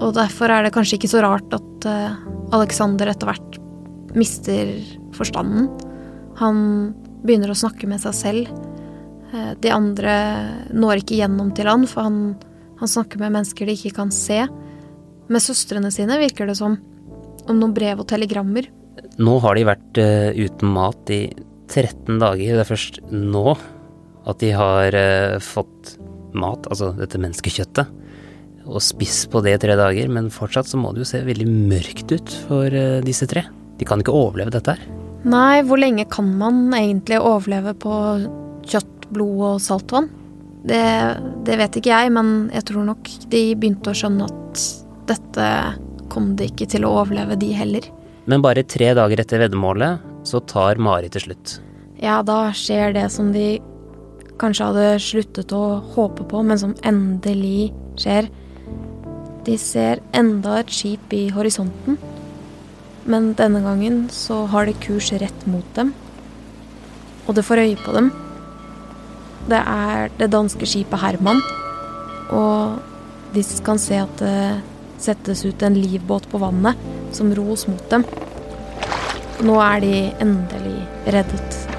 Og 0.02 0.16
derfor 0.18 0.50
er 0.50 0.66
det 0.66 0.74
kanskje 0.74 0.98
ikke 0.98 1.12
så 1.12 1.22
rart 1.22 1.54
at 1.54 1.86
uh, 1.86 2.16
Alexander 2.56 3.12
etter 3.12 3.30
hvert 3.30 3.60
mister 4.18 4.72
forstanden. 5.16 5.68
Han 6.40 6.58
begynner 7.22 7.52
å 7.54 7.58
snakke 7.58 7.90
med 7.90 8.02
seg 8.02 8.16
selv. 8.18 8.56
Uh, 9.32 9.54
de 9.64 9.72
andre 9.74 10.16
når 10.76 11.04
ikke 11.04 11.20
gjennom 11.22 11.52
til 11.56 11.70
han, 11.72 11.88
for 11.90 12.08
han, 12.08 12.22
han 12.82 12.92
snakker 12.92 13.22
med 13.22 13.36
mennesker 13.38 13.70
de 13.70 13.78
ikke 13.78 13.96
kan 14.02 14.14
se. 14.16 14.44
Med 15.32 15.44
søstrene 15.44 15.92
sine 15.94 16.20
virker 16.20 16.50
det 16.50 16.58
som 16.60 16.78
om 17.50 17.58
noen 17.58 17.74
brev 17.76 18.04
og 18.04 18.10
telegrammer. 18.12 18.68
Nå 19.22 19.38
har 19.44 19.58
de 19.58 19.68
vært 19.68 20.02
uh, 20.02 20.32
uten 20.36 20.74
mat 20.76 21.14
i 21.14 21.24
13 21.72 22.20
dager. 22.22 22.58
Det 22.58 22.64
er 22.64 22.70
først 22.70 23.02
nå 23.12 23.56
at 24.30 24.44
de 24.44 24.52
har 24.56 24.96
uh, 24.96 25.40
fått 25.42 25.96
mat, 26.38 26.68
altså 26.72 26.92
dette 26.96 27.20
menneskekjøttet, 27.20 27.90
og 28.70 28.84
spist 28.84 29.28
på 29.34 29.42
det 29.44 29.58
i 29.58 29.62
tre 29.64 29.76
dager. 29.80 30.12
Men 30.12 30.32
fortsatt 30.34 30.70
så 30.70 30.80
må 30.80 30.94
det 30.94 31.04
jo 31.04 31.12
se 31.14 31.24
veldig 31.26 31.50
mørkt 31.50 32.14
ut 32.14 32.38
for 32.48 32.68
uh, 32.72 33.02
disse 33.06 33.28
tre. 33.32 33.46
De 33.80 33.88
kan 33.88 34.04
ikke 34.04 34.16
overleve 34.16 34.54
dette 34.54 34.76
her. 34.76 34.88
Nei, 35.22 35.62
hvor 35.66 35.78
lenge 35.78 36.08
kan 36.10 36.30
man 36.38 36.72
egentlig 36.74 37.20
overleve 37.22 37.76
på 37.78 37.94
kjøtt, 38.70 39.01
blod 39.14 39.46
og 39.54 39.62
saltvann? 39.64 40.10
Det, 40.62 40.82
det 41.48 41.58
vet 41.58 41.80
ikke 41.80 41.94
jeg, 41.94 42.12
men 42.14 42.52
jeg 42.54 42.68
tror 42.70 42.86
nok 42.92 43.10
de 43.32 43.42
begynte 43.58 43.94
å 43.94 43.98
skjønne 43.98 44.28
at 44.30 44.66
dette 45.10 45.48
kom 46.12 46.36
de 46.38 46.50
ikke 46.52 46.68
til 46.70 46.86
å 46.86 46.94
overleve, 47.02 47.40
de 47.40 47.52
heller. 47.56 47.88
Men 48.30 48.44
bare 48.44 48.64
tre 48.68 48.92
dager 48.98 49.24
etter 49.24 49.42
veddemålet 49.42 50.28
så 50.28 50.42
tar 50.46 50.82
Mari 50.82 51.10
til 51.12 51.26
slutt. 51.26 51.58
Ja, 52.02 52.22
da 52.26 52.52
skjer 52.58 52.94
det 52.98 53.08
som 53.14 53.32
de 53.34 53.60
kanskje 54.42 54.70
hadde 54.70 55.02
sluttet 55.02 55.54
å 55.54 55.82
håpe 55.96 56.26
på, 56.30 56.42
men 56.46 56.60
som 56.62 56.76
endelig 56.88 57.72
skjer. 58.00 58.30
De 59.46 59.58
ser 59.58 60.02
enda 60.18 60.60
et 60.62 60.74
skip 60.74 61.14
i 61.18 61.28
horisonten, 61.34 61.98
men 63.10 63.32
denne 63.38 63.64
gangen 63.66 64.04
så 64.14 64.44
har 64.52 64.70
det 64.70 64.82
kurs 64.84 65.10
rett 65.22 65.48
mot 65.50 65.66
dem. 65.78 65.96
Og 67.26 67.38
det 67.38 67.46
får 67.46 67.64
øye 67.66 67.80
på 67.82 67.96
dem. 67.98 68.12
Det 69.50 69.58
er 69.58 70.12
det 70.20 70.30
danske 70.34 70.68
skipet 70.70 71.02
Herman, 71.02 71.42
og 72.30 72.78
de 73.34 73.44
kan 73.66 73.80
se 73.82 73.98
at 74.04 74.22
det 74.22 74.62
settes 75.02 75.46
ut 75.48 75.64
en 75.66 75.80
livbåt 75.82 76.30
på 76.30 76.42
vannet 76.42 76.78
som 77.16 77.34
ros 77.34 77.68
mot 77.68 77.84
dem. 77.92 78.06
Nå 79.42 79.58
er 79.66 79.82
de 79.82 79.94
endelig 80.22 80.78
reddet. 81.08 81.71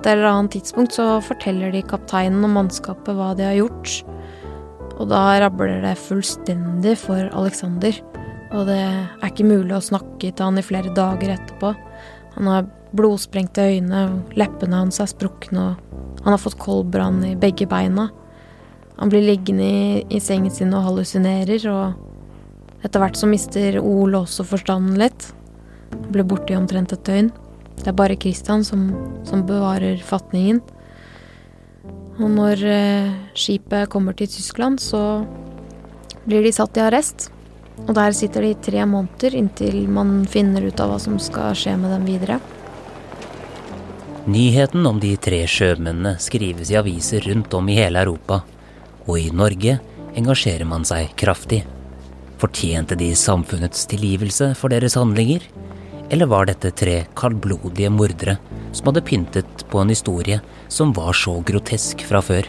Et 0.00 0.14
eller 0.14 0.30
annet 0.30 0.54
tidspunkt 0.56 0.96
så 0.96 1.18
forteller 1.24 1.74
de 1.74 1.82
kapteinen 1.84 2.44
og 2.46 2.54
mannskapet 2.54 3.16
hva 3.16 3.34
de 3.36 3.44
har 3.44 3.58
gjort. 3.58 3.98
Og 5.00 5.08
da 5.12 5.20
rabler 5.42 5.82
det 5.84 5.98
fullstendig 6.00 6.94
for 7.00 7.28
Alexander. 7.36 7.96
Og 8.56 8.64
det 8.68 8.78
er 8.80 9.28
ikke 9.28 9.48
mulig 9.48 9.76
å 9.76 9.84
snakke 9.84 10.32
til 10.32 10.44
han 10.46 10.58
i 10.60 10.64
flere 10.64 10.92
dager 10.96 11.34
etterpå. 11.36 11.74
Han 12.38 12.48
har 12.48 12.70
blodsprengte 12.96 13.66
øyne, 13.70 14.06
leppene 14.38 14.80
hans 14.80 15.00
er 15.02 15.10
sprukne, 15.10 15.68
og 15.68 16.24
han 16.24 16.34
har 16.34 16.42
fått 16.42 16.58
koldbrann 16.60 17.20
i 17.28 17.36
begge 17.38 17.68
beina. 17.70 18.08
Han 18.98 19.12
blir 19.12 19.24
liggende 19.24 19.66
i, 19.68 20.00
i 20.16 20.20
sengen 20.20 20.52
sin 20.52 20.74
og 20.76 20.88
hallusinerer, 20.88 21.68
og 21.70 22.82
etter 22.84 23.04
hvert 23.04 23.20
så 23.20 23.28
mister 23.30 23.78
Ole 23.80 24.24
også 24.24 24.48
forstanden 24.48 24.98
litt. 25.00 25.30
Han 25.92 26.10
blir 26.14 26.26
borte 26.28 26.54
i 26.54 26.58
omtrent 26.58 26.96
et 26.96 27.06
døgn. 27.06 27.30
Det 27.80 27.88
er 27.88 27.96
bare 27.96 28.18
Christian 28.20 28.64
som, 28.64 28.90
som 29.24 29.46
bevarer 29.48 30.02
fatningen. 30.04 30.60
Og 32.20 32.28
når 32.28 32.64
eh, 32.68 33.12
skipet 33.32 33.88
kommer 33.88 34.16
til 34.16 34.28
Tyskland, 34.28 34.80
så 34.84 35.24
blir 36.26 36.44
de 36.44 36.52
satt 36.52 36.76
i 36.76 36.84
arrest. 36.84 37.30
Og 37.86 37.94
der 37.96 38.12
sitter 38.12 38.44
de 38.44 38.52
i 38.52 38.58
tre 38.60 38.84
måneder 38.84 39.36
inntil 39.38 39.86
man 39.88 40.26
finner 40.28 40.66
ut 40.68 40.80
av 40.84 40.92
hva 40.92 40.98
som 41.00 41.16
skal 41.22 41.56
skje 41.56 41.78
med 41.80 41.94
dem 41.94 42.04
videre. 42.08 42.36
Nyheten 44.28 44.84
om 44.84 45.00
de 45.00 45.14
tre 45.16 45.40
sjømennene 45.48 46.18
skrives 46.20 46.68
i 46.70 46.76
aviser 46.76 47.24
rundt 47.24 47.54
om 47.56 47.70
i 47.72 47.78
hele 47.78 48.02
Europa, 48.04 48.42
og 49.08 49.16
i 49.16 49.30
Norge 49.32 49.78
engasjerer 50.20 50.68
man 50.68 50.84
seg 50.84 51.14
kraftig. 51.16 51.62
Fortjente 52.40 52.98
de 53.00 53.14
samfunnets 53.16 53.88
tilgivelse 53.88 54.52
for 54.60 54.72
deres 54.72 54.98
handlinger? 55.00 55.48
Eller 56.10 56.26
var 56.26 56.48
dette 56.50 56.72
tre 56.74 57.04
kaldblodige 57.14 57.90
mordere 57.94 58.36
som 58.74 58.90
hadde 58.90 59.04
pyntet 59.06 59.64
på 59.70 59.78
en 59.78 59.92
historie 59.92 60.40
som 60.68 60.94
var 60.96 61.14
så 61.14 61.36
grotesk 61.46 62.02
fra 62.08 62.22
før? 62.24 62.48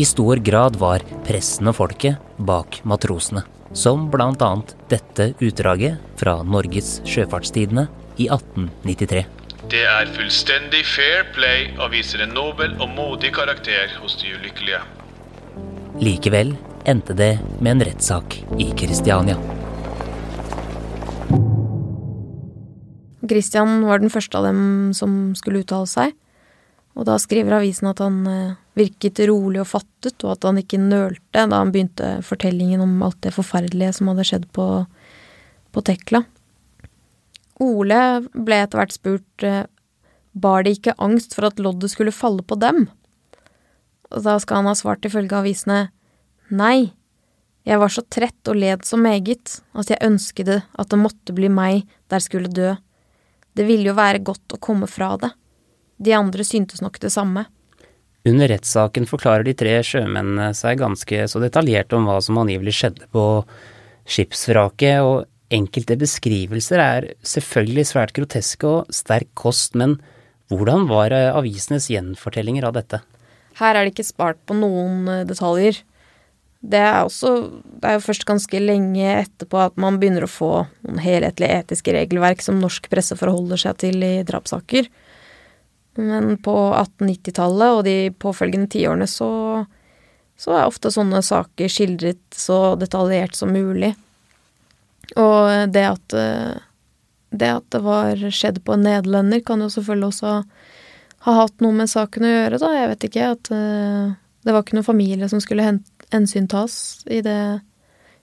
I 0.00 0.06
stor 0.08 0.40
grad 0.40 0.78
var 0.80 1.04
pressen 1.26 1.68
og 1.68 1.76
folket 1.76 2.16
bak 2.38 2.80
matrosene, 2.88 3.42
som 3.76 4.08
annet 4.14 4.74
dette 4.88 5.34
utdraget 5.40 6.00
fra 6.16 6.38
Norges 6.42 7.00
Sjøfartstidende 7.04 7.88
i 8.16 8.30
1893. 8.30 9.26
Det 9.70 9.84
er 9.84 10.08
fullstendig 10.16 10.82
fair 10.88 11.28
play 11.36 11.68
og 11.76 11.92
viser 11.92 12.24
en 12.24 12.32
nobel 12.34 12.72
og 12.80 12.88
modig 12.96 13.34
karakter 13.36 13.92
hos 14.00 14.16
de 14.22 14.32
ulykkelige. 14.38 14.80
Likevel 16.00 16.56
endte 16.88 17.12
det 17.12 17.34
med 17.60 17.76
en 17.76 17.88
rettssak 17.90 18.40
i 18.58 18.72
Kristiania. 18.72 19.59
Christian 23.30 23.84
var 23.86 24.02
den 24.02 24.12
første 24.12 24.38
av 24.38 24.48
dem 24.48 24.90
som 24.96 25.30
skulle 25.38 25.62
uttale 25.62 25.88
seg. 25.90 26.16
Og 26.98 27.06
da 27.06 27.14
skriver 27.22 27.60
avisen 27.60 27.88
at 27.90 28.02
han 28.02 28.18
eh, 28.26 28.58
virket 28.78 29.22
rolig 29.30 29.62
og 29.62 29.70
fattet, 29.70 30.18
og 30.24 30.34
at 30.34 30.46
han 30.48 30.58
ikke 30.60 30.80
nølte 30.82 31.46
da 31.46 31.62
han 31.62 31.70
begynte 31.72 32.16
fortellingen 32.26 32.82
om 32.82 32.96
alt 33.06 33.20
det 33.24 33.34
forferdelige 33.36 33.94
som 33.96 34.10
hadde 34.10 34.26
skjedd 34.26 34.48
på, 34.56 34.66
på 35.70 35.84
Tekla. 35.86 36.24
Ole 37.60 38.00
ble 38.34 38.58
etter 38.64 38.80
hvert 38.80 38.96
spurt 38.96 39.46
eh, 39.46 39.64
bar 40.32 40.64
de 40.64 40.74
ikke 40.74 40.96
angst 41.02 41.36
for 41.36 41.48
at 41.48 41.62
loddet 41.62 41.92
skulle 41.92 42.14
falle 42.14 42.42
på 42.42 42.58
dem? 42.60 42.88
Og 44.10 44.24
da 44.26 44.36
skal 44.42 44.60
han 44.60 44.70
ha 44.70 44.76
svart 44.78 45.06
ifølge 45.06 45.38
avisene 45.38 45.84
nei, 46.50 46.90
jeg 47.68 47.78
var 47.78 47.92
så 47.92 48.02
trett 48.08 48.48
og 48.50 48.58
led 48.58 48.86
så 48.88 48.98
meget 48.98 49.60
at 49.78 49.90
jeg 49.92 50.02
ønsket 50.02 50.48
at 50.58 50.90
det 50.90 50.98
måtte 50.98 51.34
bli 51.36 51.50
meg 51.52 51.84
der 52.10 52.22
skulle 52.24 52.50
dø. 52.50 52.72
Det 53.56 53.66
ville 53.66 53.90
jo 53.90 53.96
være 53.98 54.22
godt 54.24 54.56
å 54.56 54.60
komme 54.62 54.88
fra 54.90 55.14
det. 55.20 55.32
De 56.00 56.14
andre 56.16 56.46
syntes 56.46 56.80
nok 56.84 57.00
det 57.02 57.10
samme. 57.12 57.46
Under 58.28 58.50
rettssaken 58.52 59.08
forklarer 59.08 59.46
de 59.48 59.56
tre 59.56 59.78
sjømennene 59.84 60.50
seg 60.56 60.80
ganske 60.80 61.26
så 61.28 61.40
detaljert 61.40 61.92
om 61.96 62.08
hva 62.08 62.18
som 62.24 62.38
angivelig 62.40 62.76
skjedde 62.76 63.08
på 63.14 63.24
skipsvraket, 64.10 65.00
og 65.04 65.26
enkelte 65.50 65.96
beskrivelser 66.00 66.82
er 66.82 67.08
selvfølgelig 67.26 67.86
svært 67.90 68.14
groteske 68.16 68.68
og 68.68 68.92
sterk 68.94 69.30
kost, 69.38 69.74
men 69.78 69.96
hvordan 70.52 70.86
var 70.90 71.14
avisenes 71.14 71.88
gjenfortellinger 71.90 72.66
av 72.68 72.76
dette? 72.76 73.00
Her 73.60 73.76
er 73.76 73.86
det 73.86 73.94
ikke 73.94 74.08
spart 74.08 74.40
på 74.48 74.56
noen 74.56 75.08
eh, 75.10 75.24
detaljer. 75.28 75.80
Det 76.60 76.80
er 76.80 76.98
også 77.06 77.30
Det 77.80 77.88
er 77.88 77.94
jo 77.96 78.04
først 78.04 78.26
ganske 78.28 78.60
lenge 78.60 79.06
etterpå 79.22 79.62
at 79.64 79.78
man 79.80 79.96
begynner 80.00 80.26
å 80.26 80.30
få 80.30 80.50
noen 80.84 81.00
helhetlige 81.00 81.62
etiske 81.62 81.94
regelverk 81.96 82.44
som 82.44 82.60
norsk 82.60 82.90
presse 82.92 83.16
forholder 83.16 83.62
seg 83.62 83.78
til 83.80 84.04
i 84.04 84.20
drapssaker. 84.28 84.90
Men 86.00 86.36
på 86.44 86.54
1890-tallet 86.76 87.78
og 87.78 87.84
de 87.88 87.96
påfølgende 88.20 88.68
tiårene 88.72 89.08
så, 89.10 89.30
så 90.36 90.56
er 90.58 90.68
ofte 90.68 90.92
sånne 90.92 91.22
saker 91.24 91.72
skildret 91.72 92.20
så 92.36 92.76
detaljert 92.80 93.38
som 93.38 93.52
mulig. 93.56 93.94
Og 95.16 95.72
det 95.72 95.86
at 95.88 96.18
det 97.30 97.50
at 97.50 97.66
det 97.70 97.80
var 97.84 98.18
skjedd 98.34 98.60
på 98.66 98.74
en 98.74 98.84
nederlender, 98.84 99.42
kan 99.46 99.62
jo 99.62 99.70
selvfølgelig 99.70 100.10
også 100.10 100.34
ha 101.26 101.34
hatt 101.36 101.62
noe 101.62 101.76
med 101.76 101.90
saken 101.90 102.26
å 102.26 102.32
gjøre, 102.32 102.58
da. 102.62 102.70
Jeg 102.74 102.90
vet 102.90 103.06
ikke. 103.06 103.28
At 103.36 103.50
uh, 103.54 104.14
det 104.46 104.54
var 104.54 104.64
ikke 104.64 104.78
noen 104.78 104.88
familie 104.88 105.28
som 105.30 105.42
skulle 105.42 105.66
hensyntas 106.14 107.04
i, 107.06 107.20
det, 107.24 107.60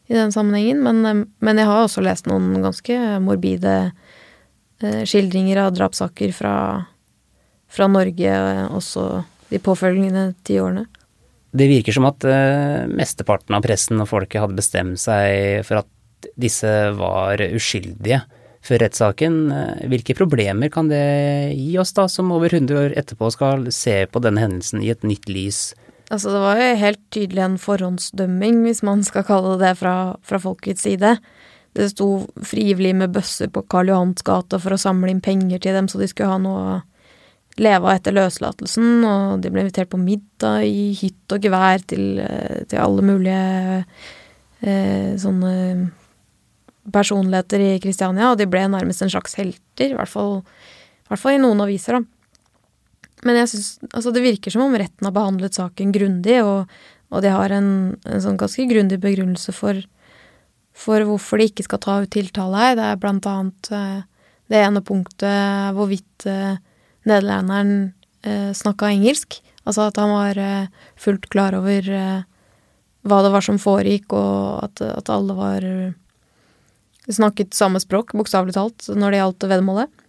i 0.07 0.17
den 0.17 0.33
sammenhengen. 0.33 0.83
Men, 0.85 1.01
uh, 1.05 1.23
men, 1.39 1.61
jeg 1.61 1.69
har 1.69 1.85
også 1.85 2.03
lest 2.05 2.29
noen 2.29 2.61
ganske 2.63 2.99
morbide 3.23 3.77
uh, 3.89 5.01
skildringer 5.07 5.63
av 5.65 5.73
drapssaker 5.77 6.35
fra, 6.35 6.53
fra 7.71 7.89
Norge 7.91 8.37
også 8.75 9.09
de 9.51 9.61
påfølgende 9.63 10.31
ti 10.47 10.59
årene. 10.59 10.87
Det 11.57 11.69
virker 11.71 11.95
som 11.95 12.05
at 12.05 12.25
mesteparten 12.91 13.55
av 13.55 13.63
pressen 13.63 14.01
og 14.03 14.09
folket 14.09 14.43
hadde 14.43 14.57
bestemt 14.59 14.99
seg 14.99 15.63
for 15.65 15.79
at 15.79 16.27
disse 16.37 16.69
var 16.99 17.39
uskyldige 17.47 18.19
før 18.67 18.83
rettssaken. 18.83 19.37
Hvilke 19.89 20.15
problemer 20.17 20.71
kan 20.73 20.91
det 20.91 21.55
gi 21.55 21.77
oss, 21.79 21.93
da, 21.97 22.07
som 22.11 22.33
over 22.35 22.51
100 22.51 22.81
år 22.81 22.95
etterpå 22.99 23.31
skal 23.33 23.69
se 23.73 24.01
på 24.11 24.21
denne 24.23 24.43
hendelsen 24.43 24.83
i 24.83 24.91
et 24.93 25.05
nytt 25.07 25.29
lys? 25.31 25.71
Altså, 26.07 26.31
det 26.31 26.39
var 26.39 26.59
jo 26.61 26.75
helt 26.79 27.01
tydelig 27.11 27.43
en 27.43 27.57
forhåndsdømming, 27.59 28.61
hvis 28.63 28.83
man 28.87 29.03
skal 29.03 29.25
kalle 29.27 29.57
det 29.57 29.65
det, 29.65 29.73
fra, 29.81 29.95
fra 30.23 30.39
folkets 30.39 30.85
side. 30.87 31.17
Det 31.75 31.89
sto 31.91 32.07
frivillig 32.47 32.93
med 32.95 33.11
bøsser 33.13 33.51
på 33.53 33.65
Karl 33.69 33.91
Johans 33.91 34.23
gate 34.25 34.59
for 34.63 34.73
å 34.73 34.79
samle 34.79 35.11
inn 35.11 35.23
penger 35.23 35.59
til 35.61 35.75
dem, 35.75 35.89
så 35.91 35.99
de 35.99 36.07
skulle 36.07 36.31
ha 36.31 36.39
noe 36.41 36.61
å 36.63 36.77
leve 37.57 37.89
av 37.89 37.97
etter 37.97 38.15
løslatelsen, 38.15 39.03
og 39.05 39.43
de 39.43 39.51
ble 39.51 39.65
invitert 39.65 39.91
på 39.91 39.99
middag 39.99 40.65
i 40.69 40.91
hytt 40.97 41.33
og 41.33 41.43
gevær 41.43 41.83
til, 41.89 42.21
til 42.69 42.81
alle 42.81 43.05
mulige 43.05 43.45
eh, 44.61 45.13
sånne 45.19 45.53
personligheter 46.93 47.63
i 47.65 47.71
Kristiania, 47.83 48.31
og 48.31 48.39
de 48.39 48.47
ble 48.49 48.63
nærmest 48.71 49.03
en 49.03 49.11
slags 49.11 49.35
helter, 49.39 49.91
i 49.91 49.97
hvert 49.97 50.11
fall, 50.11 50.39
i, 50.39 51.09
hvert 51.11 51.23
fall 51.23 51.35
i 51.35 51.41
noen 51.43 51.65
aviser, 51.65 51.97
da. 51.97 52.16
Men 53.25 53.39
jeg 53.39 53.49
synes, 53.53 53.69
altså 53.89 54.13
det 54.13 54.25
virker 54.25 54.53
som 54.53 54.67
om 54.67 54.75
retten 54.77 55.07
har 55.07 55.15
behandlet 55.15 55.57
saken 55.57 55.93
grundig, 55.95 56.37
og, 56.45 56.67
og 57.09 57.23
de 57.25 57.31
har 57.33 57.53
en, 57.55 57.69
en 58.05 58.23
sånn 58.23 58.37
ganske 58.37 58.67
grundig 58.69 58.99
begrunnelse 59.01 59.55
for, 59.55 59.79
for, 60.77 61.05
hvorfor 61.07 61.41
de 61.41 61.49
ikke 61.49 61.65
skal 61.65 61.81
ta 61.81 61.97
ut 62.03 62.13
tiltale 62.13 62.61
her. 62.61 62.77
Det 62.77 62.85
er 62.85 63.01
blant 63.01 63.29
annet 63.31 63.71
eh, 63.73 64.05
det 64.51 64.61
ene 64.63 64.83
punktet 64.85 65.75
hvorvidt 65.75 66.27
eh, 66.29 66.59
nederlenderen 67.07 67.93
eh, 68.23 68.51
snakka 68.55 68.91
engelsk. 68.93 69.39
Altså 69.67 69.89
at 69.89 69.99
han 69.99 70.13
var 70.13 70.39
eh, 70.39 70.69
fullt 70.99 71.27
klar 71.33 71.57
over 71.57 71.89
hva 73.07 73.21
det 73.23 73.31
var 73.31 73.43
som 73.43 73.59
foregikk, 73.61 74.11
og 74.15 74.65
at, 74.67 74.81
at 74.83 75.09
alle 75.13 75.35
var 75.37 75.63
snakket 77.07 77.55
samme 77.55 77.79
språk, 77.79 78.11
bokstavelig 78.19 78.57
talt, 78.57 78.87
når 78.91 79.13
det 79.13 79.21
gjaldt 79.21 79.45
veddemålet. 79.47 80.07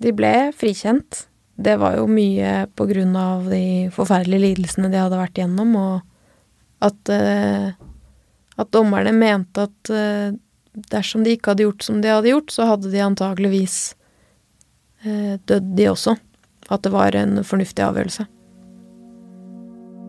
De 0.00 0.12
ble 0.16 0.32
frikjent. 0.56 1.26
Det 1.56 1.76
var 1.80 1.96
jo 1.96 2.06
mye 2.10 2.66
på 2.76 2.86
grunn 2.90 3.14
av 3.16 3.46
de 3.48 3.88
forferdelige 3.94 4.42
lidelsene 4.44 4.90
de 4.92 5.00
hadde 5.00 5.20
vært 5.20 5.40
gjennom, 5.40 5.72
og 5.80 6.84
at, 6.84 7.12
uh, 7.12 7.72
at 8.60 8.72
dommerne 8.76 9.14
mente 9.16 9.64
at 9.64 9.92
uh, 9.92 10.36
dersom 10.92 11.24
de 11.24 11.32
ikke 11.32 11.54
hadde 11.54 11.64
gjort 11.64 11.86
som 11.86 12.02
de 12.04 12.12
hadde 12.12 12.32
gjort, 12.34 12.52
så 12.52 12.68
hadde 12.68 12.92
de 12.92 13.00
antageligvis 13.00 13.78
uh, 15.06 15.40
dødd, 15.48 15.72
de 15.80 15.88
også. 15.94 16.18
At 16.68 16.84
det 16.84 16.92
var 16.92 17.16
en 17.16 17.40
fornuftig 17.46 17.86
avgjørelse. 17.86 18.26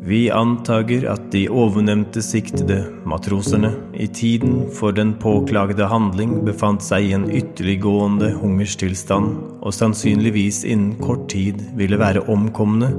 Vi 0.06 0.28
antager 0.30 1.08
at 1.10 1.32
de 1.34 1.48
ovennevnte 1.50 2.22
siktede, 2.22 2.84
matrosene, 3.08 3.72
i 3.98 4.08
tiden 4.08 4.68
for 4.74 4.94
den 4.96 5.16
påklagede 5.20 5.88
handling 5.90 6.44
befant 6.46 6.86
seg 6.86 7.08
i 7.08 7.16
en 7.18 7.26
ytterliggående 7.34 8.30
hungerstilstand, 8.38 9.34
og 9.62 9.74
sannsynligvis 9.74 10.62
innen 10.68 11.00
kort 11.02 11.26
tid 11.34 11.64
ville 11.80 12.00
være 12.00 12.28
omkomne 12.30 12.92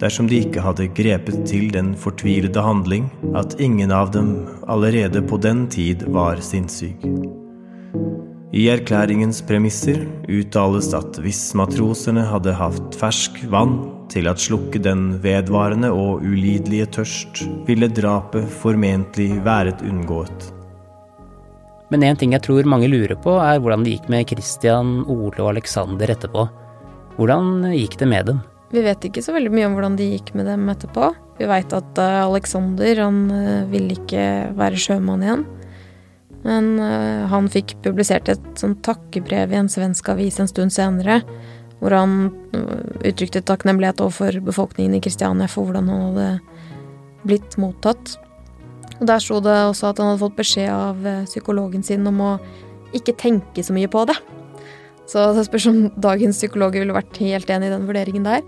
dersom 0.00 0.28
de 0.30 0.40
ikke 0.40 0.62
hadde 0.64 0.88
grepet 0.96 1.42
til 1.48 1.68
den 1.74 1.92
fortvilede 1.98 2.62
handling 2.64 3.10
at 3.36 3.58
ingen 3.60 3.92
av 3.92 4.12
dem 4.14 4.32
allerede 4.68 5.22
på 5.22 5.36
den 5.40 5.66
tid 5.72 6.06
var 6.08 6.40
sinnssyk. 6.44 7.04
I 8.50 8.66
erklæringens 8.72 9.44
premisser 9.46 10.02
uttales 10.26 10.90
at 10.96 11.20
hvis 11.22 11.42
matrosene 11.54 12.24
hadde 12.26 12.56
hatt 12.58 12.96
fersk 12.98 13.38
vann 13.52 13.76
til 14.10 14.28
at 14.30 14.42
slukke 14.42 14.80
den 14.82 15.12
vedvarende 15.22 15.92
og 15.94 16.24
ulidelige 16.26 16.88
tørst, 16.98 17.44
ville 17.66 17.88
drapet 17.88 18.48
formentlig 18.60 19.32
været 19.46 19.82
unngått. 19.86 20.50
Men 21.90 22.04
en 22.06 22.18
ting 22.18 22.34
jeg 22.36 22.44
tror 22.46 22.68
mange 22.70 22.90
lurer 22.90 23.18
på, 23.18 23.34
er 23.42 23.58
hvordan 23.58 23.82
det 23.86 23.96
gikk 23.96 24.10
med 24.12 24.28
Christian, 24.30 25.00
Ole 25.10 25.40
og 25.42 25.56
Alexander 25.56 26.12
etterpå. 26.12 26.46
Hvordan 27.18 27.72
gikk 27.74 27.98
det 27.98 28.08
med 28.10 28.30
dem? 28.30 28.42
Vi 28.70 28.82
vet 28.84 29.02
ikke 29.08 29.22
så 29.24 29.34
veldig 29.34 29.50
mye 29.50 29.66
om 29.66 29.74
hvordan 29.74 29.96
det 29.98 30.12
gikk 30.12 30.30
med 30.38 30.46
dem 30.46 30.68
etterpå. 30.70 31.10
Vi 31.40 31.48
veit 31.50 31.72
at 31.74 31.98
eh, 31.98 32.20
Alexander 32.22 33.02
han 33.02 33.24
eh, 33.34 33.64
ville 33.72 33.96
ikke 33.96 34.22
være 34.58 34.78
sjømann 34.78 35.24
igjen. 35.26 35.42
Men 36.44 36.70
eh, 36.78 37.26
han 37.32 37.50
fikk 37.50 37.74
publisert 37.84 38.30
et 38.30 38.44
sånn 38.60 38.78
takkebrev 38.86 39.50
i 39.50 39.58
en 39.58 39.72
svensk 39.72 40.12
avis 40.14 40.38
en 40.40 40.50
stund 40.50 40.74
senere, 40.74 41.18
hvor 41.80 41.96
han 41.96 42.16
øh, 42.56 43.10
uttrykte 43.10 43.42
takknemlighet 43.44 44.02
overfor 44.04 44.40
befolkningen 44.44 44.98
i 44.98 45.02
Kristiania 45.04 45.48
for 45.50 45.68
hvordan 45.68 45.88
han 45.88 46.02
hadde 46.08 46.28
blitt 47.24 47.56
mottatt. 47.60 48.16
Og 49.00 49.06
Der 49.08 49.22
sto 49.22 49.40
det 49.40 49.54
også 49.64 49.90
at 49.90 50.00
han 50.00 50.12
hadde 50.12 50.22
fått 50.24 50.36
beskjed 50.40 50.70
av 50.72 51.06
øh, 51.06 51.24
psykologen 51.28 51.84
sin 51.86 52.06
om 52.08 52.20
å 52.20 52.34
ikke 52.96 53.16
tenke 53.16 53.64
så 53.64 53.74
mye 53.76 53.88
på 53.90 54.04
det. 54.10 54.18
Så 55.10 55.30
det 55.34 55.46
spørs 55.48 55.66
om 55.70 55.78
dagens 55.98 56.38
psykologer 56.38 56.84
ville 56.84 56.94
vært 56.94 57.18
helt 57.22 57.50
enig 57.50 57.70
i 57.70 57.74
den 57.74 57.88
vurderingen 57.88 58.28
der. 58.28 58.44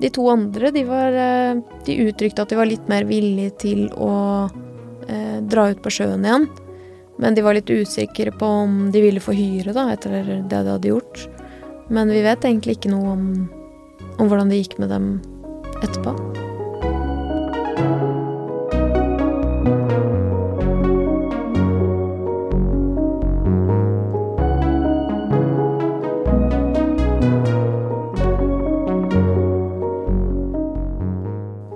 De 0.00 0.08
to 0.10 0.24
andre 0.30 0.70
de, 0.74 0.84
var, 0.88 1.12
øh, 1.12 1.62
de 1.86 1.98
uttrykte 2.06 2.44
at 2.44 2.52
de 2.52 2.58
var 2.58 2.70
litt 2.70 2.86
mer 2.90 3.06
villige 3.10 3.56
til 3.66 3.86
å 3.98 4.12
eh, 5.08 5.38
dra 5.42 5.68
ut 5.72 5.82
på 5.82 5.92
sjøen 5.92 6.24
igjen. 6.26 6.48
Men 7.20 7.36
de 7.36 7.44
var 7.44 7.58
litt 7.58 7.70
usikre 7.70 8.32
på 8.34 8.48
om 8.64 8.78
de 8.94 9.02
ville 9.02 9.22
få 9.22 9.34
hyre 9.36 9.74
da, 9.76 9.90
etter 9.92 10.22
det 10.22 10.38
de 10.50 10.62
hadde 10.62 10.90
gjort. 10.94 11.26
Men 11.88 12.12
vi 12.12 12.22
vet 12.22 12.44
egentlig 12.44 12.78
ikke 12.78 12.92
noe 12.92 13.16
om, 13.16 13.26
om 14.18 14.28
hvordan 14.28 14.52
det 14.52 14.62
gikk 14.62 14.78
med 14.82 14.92
dem 14.92 15.12
etterpå. 15.82 16.14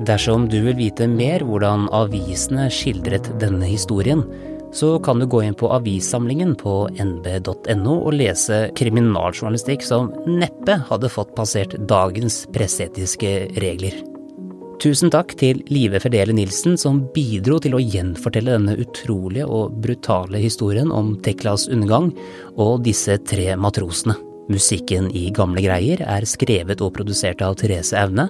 Dersom 0.07 0.45
du 0.47 0.61
vil 0.63 0.77
vite 0.79 1.09
mer 1.11 1.43
hvordan 1.45 1.89
avisene 1.95 2.69
skildret 2.71 3.27
denne 3.43 3.67
historien, 3.67 4.23
så 4.77 4.99
kan 5.01 5.19
du 5.19 5.27
gå 5.27 5.41
inn 5.43 5.57
på 5.57 5.71
avissamlingen 5.73 6.53
på 6.61 6.75
nb.no 7.01 7.95
og 7.97 8.13
lese 8.13 8.67
kriminaljournalistikk 8.77 9.85
som 9.87 10.11
neppe 10.29 10.77
hadde 10.91 11.11
fått 11.13 11.33
passert 11.39 11.79
dagens 11.89 12.43
presseetiske 12.53 13.33
regler. 13.63 13.97
Tusen 14.83 15.09
takk 15.09 15.33
til 15.41 15.63
Live 15.73 16.03
Ferdele 16.05 16.35
Nilsen 16.37 16.77
som 16.77 17.01
bidro 17.15 17.57
til 17.65 17.79
å 17.79 17.81
gjenfortelle 17.81 18.59
denne 18.59 18.77
utrolige 18.83 19.49
og 19.49 19.79
brutale 19.81 20.43
historien 20.43 20.93
om 20.93 21.15
Teklas 21.25 21.65
undergang 21.73 22.11
og 22.61 22.85
disse 22.85 23.17
tre 23.25 23.55
matrosene. 23.57 24.19
Musikken 24.53 25.09
i 25.17 25.31
Gamle 25.35 25.65
greier 25.65 26.05
er 26.05 26.29
skrevet 26.29 26.85
og 26.85 26.93
produsert 26.99 27.41
av 27.43 27.57
Therese 27.59 27.97
Aune. 27.99 28.29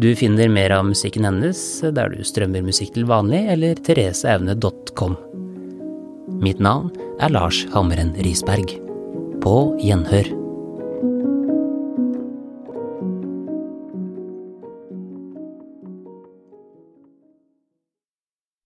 Du 0.00 0.08
finner 0.16 0.48
mer 0.48 0.72
av 0.78 0.86
musikken 0.88 1.26
hennes 1.26 1.58
der 1.82 2.14
du 2.14 2.22
strømmer 2.24 2.64
musikk 2.64 2.94
til 2.94 3.10
vanlig, 3.10 3.42
eller 3.52 3.82
thereseaune.com. 3.84 5.18
Mitt 6.40 6.60
navn 6.60 6.88
er 7.20 7.28
Lars 7.28 7.66
Hammeren 7.74 8.14
Risberg. 8.24 8.72
På 9.44 9.76
gjenhør. 9.80 10.39